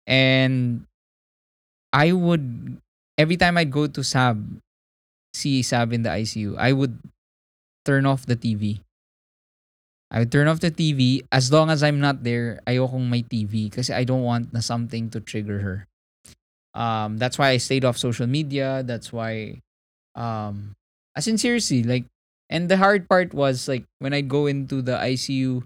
and 0.07 0.85
I 1.91 2.11
would 2.11 2.77
every 3.17 3.37
time 3.37 3.57
I'd 3.57 3.71
go 3.71 3.87
to 3.87 4.01
Saab, 4.01 4.41
see 5.33 5.61
Saab 5.61 5.93
in 5.93 6.03
the 6.03 6.09
ICU, 6.09 6.57
I 6.57 6.73
would 6.73 6.97
turn 7.85 8.05
off 8.05 8.25
the 8.25 8.35
TV. 8.35 8.79
I 10.13 10.19
would 10.19 10.31
turn 10.31 10.47
off 10.47 10.59
the 10.59 10.69
TV 10.69 11.25
as 11.31 11.51
long 11.51 11.69
as 11.69 11.81
I'm 11.81 11.99
not 11.99 12.23
there. 12.23 12.61
I 12.67 12.77
Ayokong 12.77 13.09
may 13.09 13.23
TV 13.23 13.71
kasi 13.73 13.93
I 13.93 14.03
don't 14.05 14.21
want 14.21 14.53
na 14.53 14.61
something 14.61 15.09
to 15.09 15.19
trigger 15.19 15.59
her. 15.59 15.77
Um, 16.73 17.17
that's 17.17 17.37
why 17.37 17.49
I 17.49 17.57
stayed 17.57 17.85
off 17.85 17.97
social 17.97 18.27
media. 18.27 18.83
That's 18.85 19.13
why, 19.13 19.61
um, 20.13 20.77
as 21.17 21.27
in 21.27 21.37
seriously, 21.37 21.81
like, 21.81 22.05
and 22.49 22.69
the 22.69 22.77
hard 22.77 23.09
part 23.09 23.33
was 23.33 23.67
like 23.67 23.85
when 23.99 24.13
I'd 24.13 24.29
go 24.29 24.47
into 24.47 24.81
the 24.81 24.97
ICU, 24.97 25.63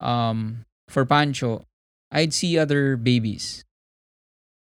um, 0.00 0.64
for 0.88 1.04
Pancho, 1.04 1.64
I'd 2.10 2.34
see 2.34 2.58
other 2.58 2.96
babies 2.96 3.64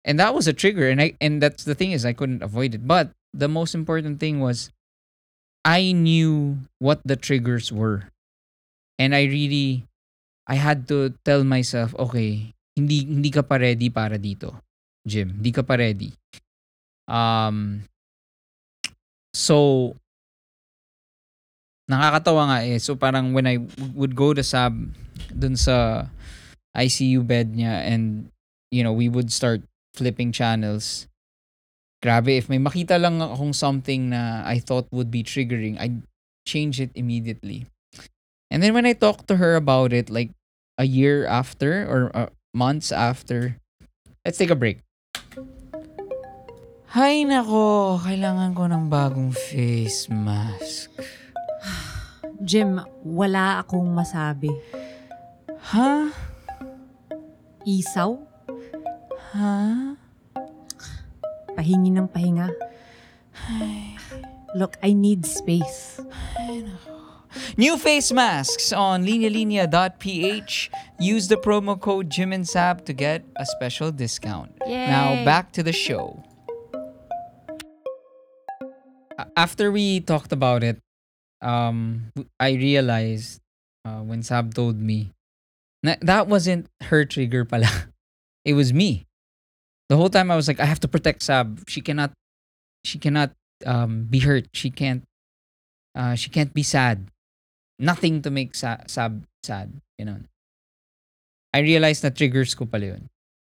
and 0.05 0.19
that 0.19 0.35
was 0.35 0.49
a 0.49 0.53
trigger 0.53 0.91
and 0.91 1.01
i 1.01 1.15
and 1.21 1.39
that's 1.41 1.63
the 1.63 1.77
thing 1.77 1.93
is 1.93 2.05
i 2.05 2.13
couldn't 2.13 2.43
avoid 2.43 2.75
it 2.75 2.83
but 2.83 3.15
the 3.33 3.47
most 3.47 3.73
important 3.73 4.19
thing 4.19 4.41
was 4.41 4.75
i 5.65 5.93
knew 5.93 6.59
what 6.81 6.99
the 7.07 7.15
triggers 7.15 7.71
were 7.71 8.11
and 8.99 9.15
i 9.15 9.23
really 9.23 9.87
i 10.49 10.57
had 10.59 10.89
to 10.89 11.15
tell 11.25 11.45
myself 11.45 11.95
okay 12.03 12.51
hindi 12.75 13.07
hindi 13.07 13.31
ka 13.31 13.47
pa 13.47 13.63
ready 13.63 13.87
para 13.95 14.19
dito 14.19 14.59
Jim. 15.07 15.43
Di 15.43 15.51
ka 15.51 15.63
pa 15.67 15.75
ready. 15.75 16.15
Um, 17.11 17.83
so, 19.35 19.97
nakakatawa 21.91 22.43
nga 22.51 22.59
eh. 22.67 22.79
So 22.79 22.95
parang 22.95 23.33
when 23.33 23.47
I 23.47 23.59
would 23.95 24.15
go 24.15 24.35
to 24.35 24.43
Sab 24.43 24.75
dun 25.33 25.57
sa 25.57 26.07
ICU 26.77 27.27
bed 27.27 27.55
niya 27.55 27.85
and 27.89 28.33
you 28.73 28.83
know, 28.83 28.93
we 28.93 29.09
would 29.09 29.31
start 29.31 29.61
flipping 29.95 30.33
channels. 30.33 31.07
Grabe, 32.03 32.35
if 32.41 32.49
may 32.49 32.59
makita 32.59 32.99
lang 32.99 33.21
akong 33.21 33.55
something 33.55 34.11
na 34.11 34.43
I 34.43 34.59
thought 34.59 34.89
would 34.91 35.13
be 35.13 35.23
triggering, 35.23 35.79
I'd 35.79 36.03
change 36.49 36.81
it 36.81 36.91
immediately. 36.97 37.69
And 38.51 38.63
then 38.65 38.75
when 38.75 38.89
I 38.89 38.93
talked 38.97 39.29
to 39.29 39.37
her 39.37 39.55
about 39.55 39.93
it, 39.93 40.11
like 40.11 40.31
a 40.79 40.85
year 40.85 41.29
after 41.29 41.87
or 41.87 42.11
uh, 42.17 42.27
months 42.53 42.91
after, 42.91 43.57
let's 44.25 44.39
take 44.39 44.51
a 44.51 44.59
break. 44.59 44.81
Hay 46.93 47.25
nako, 47.25 47.97
kailangan 48.03 48.53
ko 48.53 48.69
ng 48.69 48.85
bagong 48.91 49.33
face 49.33 50.13
mask. 50.13 50.91
Jim, 52.43 52.83
wala 53.07 53.63
akong 53.63 53.87
masabi. 53.95 54.51
Ha? 55.71 56.11
Isaw? 57.63 58.19
Ha? 59.33 59.55
Pahingi 61.55 61.95
ng 61.95 62.11
pahinga? 62.11 62.51
Look, 64.59 64.77
I 64.83 64.93
need 64.93 65.25
space. 65.25 66.03
New 67.57 67.79
face 67.79 68.13
masks 68.13 68.73
on 68.73 69.05
linealinia.ph. 69.07 70.71
Use 70.99 71.29
the 71.29 71.37
promo 71.37 71.79
code 71.79 72.11
Jim 72.11 72.33
and 72.33 72.47
Sab 72.49 72.85
to 72.85 72.93
get 72.93 73.25
a 73.37 73.47
special 73.47 73.91
discount. 73.91 74.53
Now 74.67 75.15
Yay! 75.15 75.25
back 75.25 75.53
to 75.53 75.63
the 75.63 75.73
show. 75.73 76.23
After 79.37 79.71
we 79.71 80.01
talked 80.01 80.33
about 80.33 80.65
it, 80.65 80.81
um, 81.43 82.13
I 82.41 82.53
realized 82.55 83.41
uh, 83.85 84.01
when 84.01 84.23
Saab 84.23 84.55
told 84.55 84.79
me 84.79 85.11
na 85.83 85.97
that 86.01 86.27
wasn't 86.29 86.71
her 86.89 87.05
trigger 87.05 87.45
pala. 87.45 87.69
It 88.45 88.55
was 88.59 88.75
me. 88.75 89.07
The 89.87 89.95
whole 89.95 90.11
time 90.11 90.27
I 90.27 90.35
was 90.35 90.49
like, 90.51 90.59
I 90.59 90.67
have 90.67 90.83
to 90.83 90.91
protect 90.91 91.23
Saab. 91.23 91.63
She 91.71 91.79
cannot, 91.81 92.11
she 92.83 92.99
cannot 92.99 93.31
um, 93.65 94.11
be 94.11 94.19
hurt. 94.19 94.51
She 94.51 94.67
can't, 94.69 95.07
uh, 95.95 96.17
she 96.19 96.27
can't 96.27 96.51
be 96.51 96.65
sad. 96.67 97.07
Nothing 97.79 98.21
to 98.23 98.35
make 98.35 98.57
sa- 98.59 98.83
Saab 98.91 99.23
sad. 99.47 99.79
You 99.95 100.07
know. 100.07 100.19
I 101.55 101.61
realized 101.63 102.03
na 102.03 102.11
triggers 102.11 102.59
ko 102.59 102.67
pala 102.67 102.99
yun. 102.99 103.07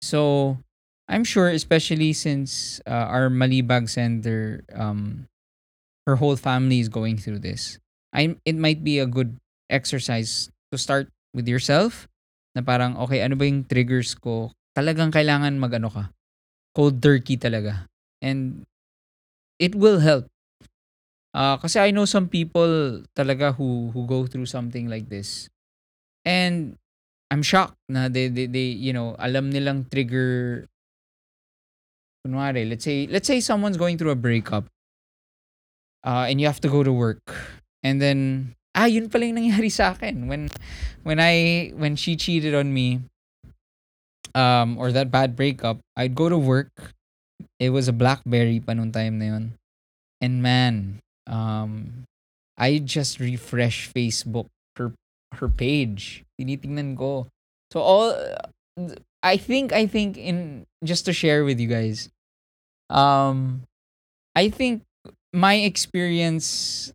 So, 0.06 0.62
I'm 1.10 1.24
sure, 1.24 1.50
especially 1.50 2.14
since 2.14 2.78
uh, 2.86 3.10
our 3.10 3.34
Malibag 3.34 3.90
sender, 3.90 4.62
um, 4.70 5.26
her 6.06 6.16
whole 6.16 6.38
family 6.38 6.80
is 6.80 6.90
going 6.90 7.18
through 7.18 7.42
this. 7.42 7.82
I 8.14 8.38
it 8.46 8.56
might 8.56 8.86
be 8.86 9.02
a 9.02 9.10
good 9.10 9.36
exercise 9.70 10.50
to 10.72 10.78
start 10.78 11.10
with 11.34 11.50
yourself. 11.50 12.08
Na 12.56 12.64
parang, 12.64 12.96
okay, 12.96 13.20
ano 13.20 13.36
ba 13.36 13.44
yung 13.44 13.68
triggers 13.68 14.16
ko? 14.16 14.56
Talagang 14.72 15.12
kailangan 15.12 15.60
mag-ano 15.60 15.92
ka. 15.92 16.04
Cold 16.72 17.04
turkey 17.04 17.36
talaga. 17.36 17.84
And 18.24 18.64
it 19.60 19.76
will 19.76 20.00
help. 20.00 20.32
Uh, 21.36 21.60
kasi 21.60 21.84
I 21.84 21.92
know 21.92 22.08
some 22.08 22.32
people 22.32 23.04
talaga 23.12 23.52
who 23.52 23.92
who 23.92 24.08
go 24.08 24.24
through 24.24 24.48
something 24.48 24.88
like 24.88 25.12
this. 25.12 25.52
And 26.24 26.80
I'm 27.28 27.44
shocked 27.44 27.76
na 27.92 28.08
they, 28.08 28.32
they, 28.32 28.48
they 28.48 28.72
you 28.72 28.96
know, 28.96 29.20
alam 29.20 29.52
nilang 29.52 29.92
trigger 29.92 30.64
kunwari, 32.24 32.64
let's 32.64 32.88
say 32.88 33.04
let's 33.12 33.28
say 33.28 33.44
someone's 33.44 33.76
going 33.76 34.00
through 34.00 34.16
a 34.16 34.18
breakup 34.18 34.66
uh, 36.06 36.30
and 36.30 36.40
you 36.40 36.46
have 36.46 36.62
to 36.62 36.70
go 36.70 36.84
to 36.86 36.94
work. 36.94 37.20
And 37.84 38.00
then 38.00 38.54
ah 38.78 38.86
yun 38.86 39.10
pala 39.10 39.26
yung 39.26 39.42
nangyari 39.42 39.74
sa 39.74 39.98
akin. 39.98 40.30
When 40.30 40.48
when 41.02 41.18
I 41.20 41.74
when 41.74 41.98
she 41.98 42.16
cheated 42.16 42.54
on 42.54 42.72
me 42.72 43.02
um 44.38 44.78
or 44.78 44.94
that 44.94 45.10
bad 45.10 45.36
breakup 45.36 45.82
I'd 45.98 46.14
go 46.14 46.30
to 46.30 46.38
work. 46.38 46.94
It 47.60 47.72
was 47.72 47.88
a 47.88 47.96
blackberry 47.96 48.60
pa 48.60 48.78
nung 48.78 48.92
time 48.94 49.18
na 49.18 49.26
yun. 49.36 49.46
And 50.22 50.46
man 50.46 51.02
um 51.26 52.06
I 52.56 52.80
just 52.80 53.20
refresh 53.20 53.90
Facebook 53.92 54.48
her 54.78 54.94
her 55.36 55.50
page. 55.50 56.24
Tinitingnan 56.40 56.96
ko. 56.96 57.28
So 57.74 57.82
all 57.82 58.14
I 59.24 59.38
think 59.38 59.74
I 59.74 59.88
think 59.88 60.20
in 60.20 60.68
just 60.84 61.06
to 61.10 61.14
share 61.14 61.44
with 61.44 61.60
you 61.60 61.68
guys 61.72 62.12
um 62.92 63.64
I 64.36 64.52
think 64.52 64.84
my 65.36 65.56
experience 65.56 66.94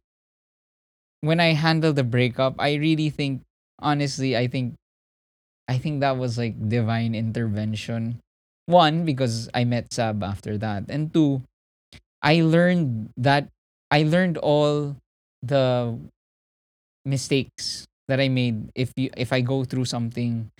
when 1.20 1.40
I 1.40 1.52
handled 1.52 1.96
the 1.96 2.04
breakup, 2.04 2.56
I 2.58 2.74
really 2.74 3.10
think 3.10 3.42
honestly, 3.78 4.36
I 4.36 4.46
think 4.46 4.74
I 5.68 5.78
think 5.78 6.00
that 6.00 6.16
was 6.16 6.38
like 6.38 6.56
divine 6.68 7.14
intervention. 7.14 8.20
One, 8.66 9.04
because 9.04 9.48
I 9.54 9.64
met 9.64 9.90
Saab 9.90 10.22
after 10.22 10.58
that. 10.58 10.84
And 10.88 11.12
two, 11.12 11.42
I 12.22 12.42
learned 12.42 13.10
that 13.16 13.48
I 13.90 14.02
learned 14.04 14.38
all 14.38 14.96
the 15.42 15.98
mistakes 17.04 17.86
that 18.08 18.20
I 18.20 18.28
made 18.28 18.70
if 18.74 18.92
you 18.96 19.10
if 19.16 19.32
I 19.32 19.40
go 19.40 19.64
through 19.64 19.86
something 19.86 20.50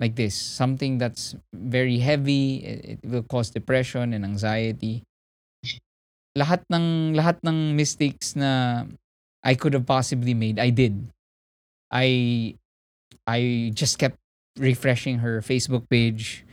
like 0.00 0.16
this, 0.16 0.34
something 0.34 0.98
that's 0.98 1.34
very 1.54 1.98
heavy, 1.98 2.56
it, 2.64 2.98
it 3.02 3.08
will 3.08 3.24
cause 3.24 3.50
depression 3.50 4.12
and 4.12 4.24
anxiety. 4.24 5.02
Lahat 6.36 6.60
ng 6.68 7.16
lahat 7.16 7.40
ng 7.40 7.72
mistakes 7.72 8.36
na 8.36 8.84
I 9.40 9.56
could 9.56 9.72
have 9.72 9.88
possibly 9.88 10.34
made, 10.34 10.60
I 10.60 10.68
did. 10.68 11.08
I 11.90 12.54
I 13.26 13.72
just 13.72 13.98
kept 13.98 14.20
refreshing 14.58 15.24
her 15.24 15.40
Facebook 15.40 15.88
page. 15.88 16.44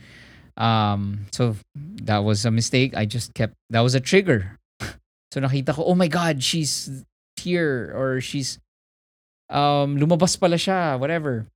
Um 0.56 1.26
so 1.32 1.56
that 2.08 2.24
was 2.24 2.48
a 2.48 2.50
mistake. 2.50 2.96
I 2.96 3.04
just 3.04 3.34
kept 3.34 3.54
that 3.68 3.84
was 3.84 3.94
a 3.94 4.00
trigger. 4.00 4.56
so 5.34 5.44
nakita 5.44 5.74
ko, 5.74 5.84
oh 5.84 5.94
my 5.94 6.08
god, 6.08 6.42
she's 6.42 7.04
here 7.36 7.92
or 7.92 8.24
she's 8.24 8.56
um 9.50 10.00
lumabas 10.00 10.38
pala 10.40 10.56
siya, 10.56 10.98
whatever. 10.98 11.46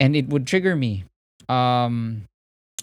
And 0.00 0.16
it 0.16 0.32
would 0.32 0.46
trigger 0.46 0.74
me. 0.74 1.04
Um 1.48 2.24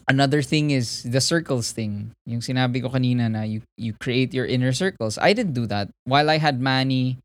another 0.07 0.41
thing 0.41 0.71
is 0.71 1.03
the 1.03 1.21
circles 1.21 1.71
thing. 1.71 2.11
Yung 2.25 2.41
sinabi 2.41 2.81
ko 2.81 2.89
kanina 2.89 3.29
na 3.29 3.41
you 3.43 3.61
you 3.77 3.93
create 3.97 4.33
your 4.33 4.45
inner 4.45 4.73
circles. 4.73 5.17
I 5.17 5.33
didn't 5.33 5.53
do 5.53 5.65
that. 5.67 5.89
While 6.05 6.29
I 6.29 6.37
had 6.37 6.61
Manny, 6.61 7.17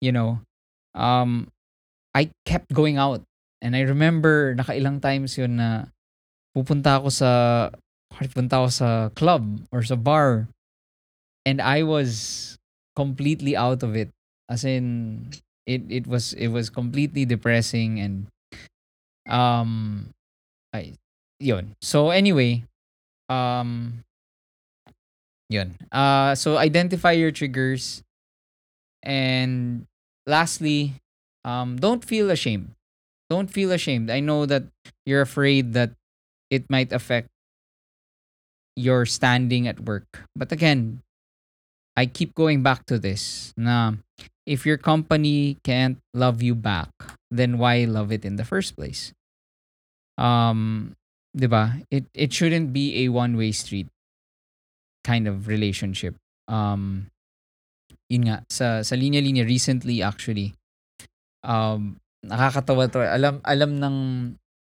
you 0.00 0.12
know, 0.12 0.40
um 0.94 1.48
I 2.14 2.30
kept 2.44 2.72
going 2.72 2.98
out. 2.98 3.22
And 3.62 3.78
I 3.78 3.86
remember 3.86 4.54
nakailang 4.58 5.00
times 5.00 5.38
yun 5.38 5.62
na 5.62 5.86
pupunta 6.52 6.98
ako 6.98 7.08
sa 7.08 7.30
pupunta 8.12 8.60
ako 8.60 8.68
sa 8.68 8.90
club 9.14 9.62
or 9.72 9.80
sa 9.82 9.96
bar 9.96 10.50
and 11.46 11.62
I 11.62 11.82
was 11.82 12.58
completely 12.94 13.56
out 13.56 13.82
of 13.82 13.96
it. 13.96 14.10
As 14.50 14.66
in 14.66 15.30
it 15.64 15.86
it 15.88 16.04
was 16.06 16.34
it 16.34 16.50
was 16.50 16.68
completely 16.68 17.24
depressing 17.24 18.02
and 18.02 18.26
um 19.30 20.10
ay 20.74 20.98
yun. 21.42 21.74
So 21.82 22.10
anyway, 22.10 22.64
um 23.28 24.04
yun. 25.50 25.74
Uh 25.90 26.34
so 26.34 26.56
identify 26.56 27.12
your 27.12 27.30
triggers 27.30 28.02
and 29.02 29.86
lastly, 30.26 30.94
um 31.44 31.76
don't 31.76 32.04
feel 32.04 32.30
ashamed. 32.30 32.72
Don't 33.28 33.50
feel 33.50 33.72
ashamed. 33.72 34.10
I 34.10 34.20
know 34.20 34.46
that 34.46 34.64
you're 35.04 35.22
afraid 35.22 35.72
that 35.74 35.92
it 36.50 36.68
might 36.70 36.92
affect 36.92 37.28
your 38.76 39.04
standing 39.04 39.66
at 39.66 39.80
work. 39.80 40.28
But 40.36 40.52
again, 40.52 41.00
I 41.96 42.06
keep 42.06 42.34
going 42.34 42.62
back 42.62 42.86
to 42.86 42.98
this. 42.98 43.52
Na 43.56 43.96
if 44.46 44.66
your 44.66 44.76
company 44.76 45.58
can't 45.64 45.98
love 46.14 46.42
you 46.42 46.54
back, 46.54 46.90
then 47.30 47.58
why 47.58 47.84
love 47.84 48.10
it 48.12 48.24
in 48.24 48.36
the 48.36 48.44
first 48.44 48.76
place? 48.76 49.12
Um, 50.18 50.94
'di 51.32 51.48
ba? 51.48 51.80
It 51.88 52.08
it 52.12 52.32
shouldn't 52.32 52.72
be 52.72 53.04
a 53.04 53.12
one-way 53.12 53.52
street 53.52 53.88
kind 55.04 55.26
of 55.26 55.48
relationship. 55.48 56.14
Um, 56.46 57.10
yun 58.12 58.28
nga 58.28 58.44
sa 58.52 58.84
sa 58.84 58.94
linya-linya 58.94 59.48
recently 59.48 60.04
actually 60.04 60.52
um 61.40 61.96
nakakatawa 62.20 62.84
to 62.92 63.00
alam 63.00 63.40
alam 63.48 63.80
ng 63.80 63.96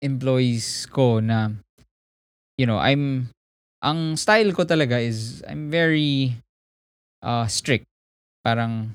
employees 0.06 0.86
ko 0.94 1.18
na 1.18 1.50
you 2.56 2.70
know 2.70 2.78
I'm 2.78 3.34
ang 3.82 4.14
style 4.14 4.54
ko 4.54 4.64
talaga 4.64 5.02
is 5.02 5.42
I'm 5.50 5.74
very 5.74 6.38
uh 7.26 7.50
strict 7.50 7.90
parang 8.46 8.94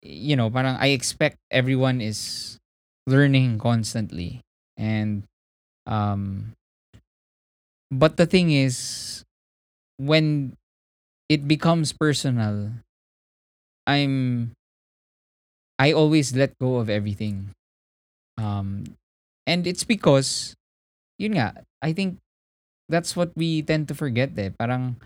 you 0.00 0.34
know 0.34 0.48
parang 0.48 0.80
I 0.80 0.96
expect 0.96 1.36
everyone 1.52 2.00
is 2.00 2.56
learning 3.04 3.60
constantly 3.60 4.40
and 4.80 5.28
um 5.86 6.52
But 7.92 8.16
the 8.16 8.24
thing 8.24 8.50
is, 8.50 9.24
when 9.98 10.56
it 11.28 11.48
becomes 11.48 11.92
personal, 11.92 12.72
I'm 13.86 14.52
I 15.78 15.92
always 15.92 16.34
let 16.34 16.58
go 16.58 16.76
of 16.76 16.88
everything. 16.88 17.50
Um 18.38 18.96
and 19.46 19.66
it's 19.66 19.84
because 19.84 20.54
yun 21.18 21.34
nga, 21.38 21.64
I 21.82 21.92
think 21.92 22.18
that's 22.88 23.16
what 23.16 23.32
we 23.36 23.62
tend 23.62 23.88
to 23.88 23.94
forget 23.94 24.36
eh. 24.38 24.50
Parang 24.58 24.96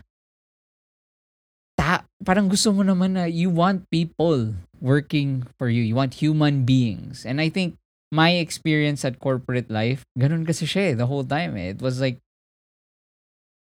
ta 1.77 2.03
parang 2.25 2.49
gusto 2.49 2.73
mo 2.73 2.81
naman 2.81 3.15
na 3.17 3.25
you 3.29 3.49
want 3.49 3.85
people 3.89 4.53
working 4.81 5.45
for 5.57 5.69
you. 5.69 5.81
You 5.81 5.95
want 5.95 6.21
human 6.21 6.65
beings. 6.65 7.25
And 7.25 7.41
I 7.41 7.49
think 7.49 7.77
my 8.11 8.31
experience 8.39 9.03
at 9.05 9.19
corporate 9.19 9.69
life, 9.69 10.03
ganun 10.17 10.47
kasi 10.47 10.65
siya 10.65 10.91
eh, 10.91 10.95
the 10.95 11.07
whole 11.07 11.25
time 11.25 11.57
eh. 11.57 11.75
It 11.75 11.81
was 11.81 11.99
like 11.99 12.19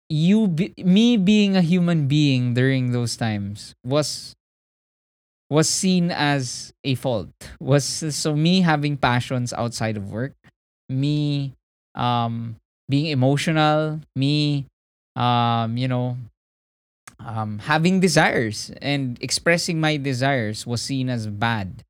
you 0.10 0.48
be, 0.48 0.74
me 0.78 1.16
being 1.18 1.56
a 1.56 1.62
human 1.62 2.08
being 2.08 2.54
during 2.54 2.92
those 2.92 3.16
times 3.16 3.74
was 3.84 4.36
was 5.50 5.70
seen 5.70 6.12
as 6.12 6.74
a 6.84 6.96
fault. 6.96 7.30
Was 7.60 7.84
so 8.16 8.36
me 8.36 8.62
having 8.62 8.98
passions 8.98 9.54
outside 9.54 9.98
of 9.98 10.12
work, 10.12 10.34
me 10.90 11.54
um 11.96 12.56
being 12.90 13.08
emotional, 13.08 14.00
me 14.16 14.66
um 15.16 15.78
you 15.78 15.88
know 15.88 16.18
um 17.20 17.60
having 17.60 18.00
desires 18.00 18.72
and 18.82 19.18
expressing 19.22 19.80
my 19.80 19.98
desires 19.98 20.66
was 20.66 20.82
seen 20.82 21.10
as 21.10 21.28
bad. 21.28 21.84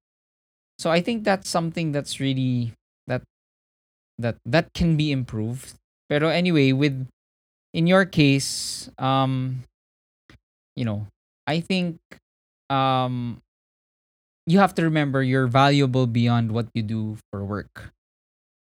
So 0.82 0.90
I 0.90 0.98
think 0.98 1.22
that's 1.22 1.46
something 1.46 1.94
that's 1.94 2.18
really 2.18 2.74
that 3.06 3.22
that 4.18 4.42
that 4.50 4.74
can 4.74 4.98
be 4.98 5.14
improved. 5.14 5.78
Pero 6.10 6.34
anyway, 6.34 6.74
with 6.74 7.06
in 7.70 7.86
your 7.86 8.02
case, 8.10 8.90
um 8.98 9.62
you 10.74 10.82
know, 10.82 11.06
I 11.46 11.62
think 11.62 12.02
um 12.74 13.46
you 14.50 14.58
have 14.58 14.74
to 14.74 14.82
remember 14.82 15.22
you're 15.22 15.46
valuable 15.46 16.08
beyond 16.10 16.50
what 16.50 16.66
you 16.74 16.82
do 16.82 17.22
for 17.30 17.46
work. 17.46 17.94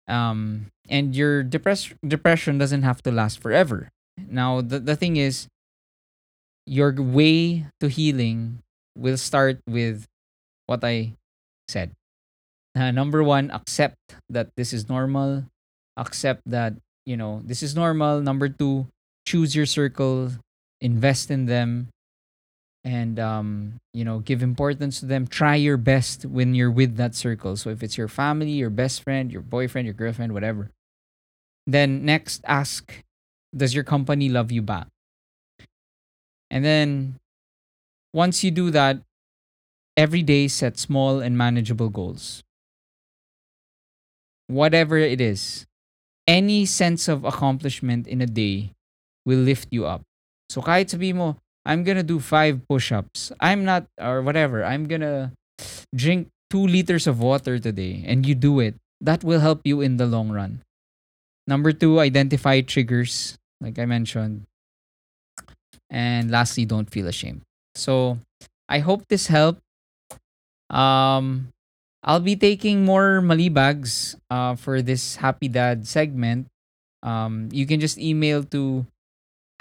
Um, 0.07 0.71
and 0.89 1.11
your 1.11 1.43
depress- 1.43 1.91
depression 2.07 2.57
doesn't 2.57 2.87
have 2.87 3.03
to 3.03 3.11
last 3.11 3.43
forever. 3.43 3.91
Now, 4.31 4.61
the, 4.63 4.79
the 4.79 4.95
thing 4.95 5.17
is, 5.17 5.49
your 6.67 6.95
way 6.95 7.67
to 7.81 7.89
healing 7.91 8.63
will 8.97 9.19
start 9.19 9.59
with 9.67 10.07
what 10.71 10.85
I 10.85 11.19
said. 11.69 11.93
Uh, 12.75 12.91
number 12.91 13.23
one, 13.23 13.51
accept 13.51 13.97
that 14.29 14.51
this 14.57 14.73
is 14.73 14.89
normal. 14.89 15.45
Accept 15.97 16.43
that, 16.47 16.75
you 17.07 17.17
know, 17.17 17.41
this 17.45 17.63
is 17.63 17.75
normal. 17.75 18.21
Number 18.21 18.49
two, 18.49 18.87
choose 19.27 19.57
your 19.57 19.67
circle, 19.67 20.33
invest 20.81 21.31
in 21.31 21.47
them, 21.47 21.89
and 22.87 23.19
um, 23.19 23.75
you 23.93 24.05
know 24.05 24.21
give 24.21 24.45
importance 24.45 25.01
to 25.01 25.07
them 25.07 25.27
try 25.27 25.57
your 25.57 25.77
best 25.77 26.25
when 26.25 26.55
you're 26.55 26.71
with 26.71 26.97
that 26.97 27.17
circle 27.17 27.57
so 27.57 27.69
if 27.69 27.83
it's 27.83 27.99
your 27.99 28.07
family 28.07 28.51
your 28.51 28.71
best 28.71 29.03
friend 29.03 29.33
your 29.33 29.43
boyfriend 29.43 29.85
your 29.85 29.93
girlfriend 29.93 30.33
whatever 30.33 30.71
then 31.67 32.05
next 32.05 32.41
ask 32.47 33.03
does 33.55 33.75
your 33.75 33.83
company 33.83 34.29
love 34.29 34.53
you 34.53 34.63
back 34.63 34.87
and 36.49 36.65
then 36.65 37.17
once 38.15 38.45
you 38.45 38.53
do 38.53 38.71
that 38.71 39.01
every 39.97 40.23
day 40.23 40.49
set 40.49 40.79
small 40.79 41.21
and 41.21 41.37
manageable 41.37 41.89
goals 41.89 42.43
whatever 44.47 44.97
it 44.97 45.21
is 45.21 45.67
any 46.27 46.67
sense 46.67 47.09
of 47.09 47.25
accomplishment 47.25 48.07
in 48.07 48.21
a 48.21 48.27
day 48.27 48.71
will 49.25 49.41
lift 49.41 49.69
you 49.71 49.87
up 49.87 50.03
so 50.49 50.61
kahit 50.61 50.91
sabi 50.91 51.13
mo 51.13 51.37
I'm 51.67 51.83
gonna 51.83 52.07
do 52.07 52.23
five 52.23 52.63
push-ups. 52.71 53.35
I'm 53.43 53.67
not 53.67 53.91
or 53.99 54.23
whatever. 54.23 54.63
I'm 54.63 54.87
gonna 54.87 55.35
drink 55.93 56.31
two 56.49 56.63
liters 56.63 57.11
of 57.11 57.19
water 57.19 57.59
today, 57.59 58.07
and 58.07 58.25
you 58.25 58.39
do 58.39 58.63
it. 58.63 58.79
That 59.03 59.27
will 59.27 59.43
help 59.43 59.67
you 59.67 59.83
in 59.83 59.99
the 59.99 60.07
long 60.07 60.31
run. 60.31 60.63
Number 61.51 61.75
two, 61.75 61.99
identify 61.99 62.63
triggers, 62.63 63.35
like 63.61 63.79
I 63.83 63.85
mentioned. 63.85 64.47
And 65.91 66.31
lastly, 66.31 66.65
don't 66.65 66.89
feel 66.89 67.11
ashamed. 67.11 67.43
So 67.75 68.19
I 68.71 68.79
hope 68.79 69.11
this 69.11 69.27
helped. 69.27 69.66
Um, 70.71 71.53
I'll 72.03 72.23
be 72.23 72.37
taking 72.37 72.85
more 72.85 73.21
malibags 73.23 74.15
uh, 74.31 74.55
for 74.55 74.83
this 74.83 75.17
Happy 75.17 75.49
Dad 75.49 75.87
segment. 75.87 76.47
Um, 77.03 77.49
you 77.53 77.67
can 77.67 77.81
just 77.81 77.99
email 77.99 78.43
to 78.55 78.87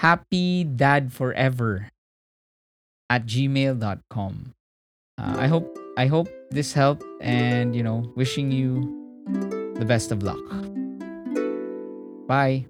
happydadforever 0.02 1.90
at 3.10 3.26
gmail.com. 3.26 4.52
Uh, 5.18 5.36
I 5.38 5.46
hope 5.46 5.78
I 5.96 6.06
hope 6.06 6.28
this 6.50 6.72
helped 6.72 7.04
and 7.20 7.74
you 7.74 7.82
know 7.82 8.12
wishing 8.16 8.52
you 8.52 8.84
the 9.78 9.84
best 9.84 10.12
of 10.12 10.22
luck. 10.22 10.42
Bye. 12.26 12.66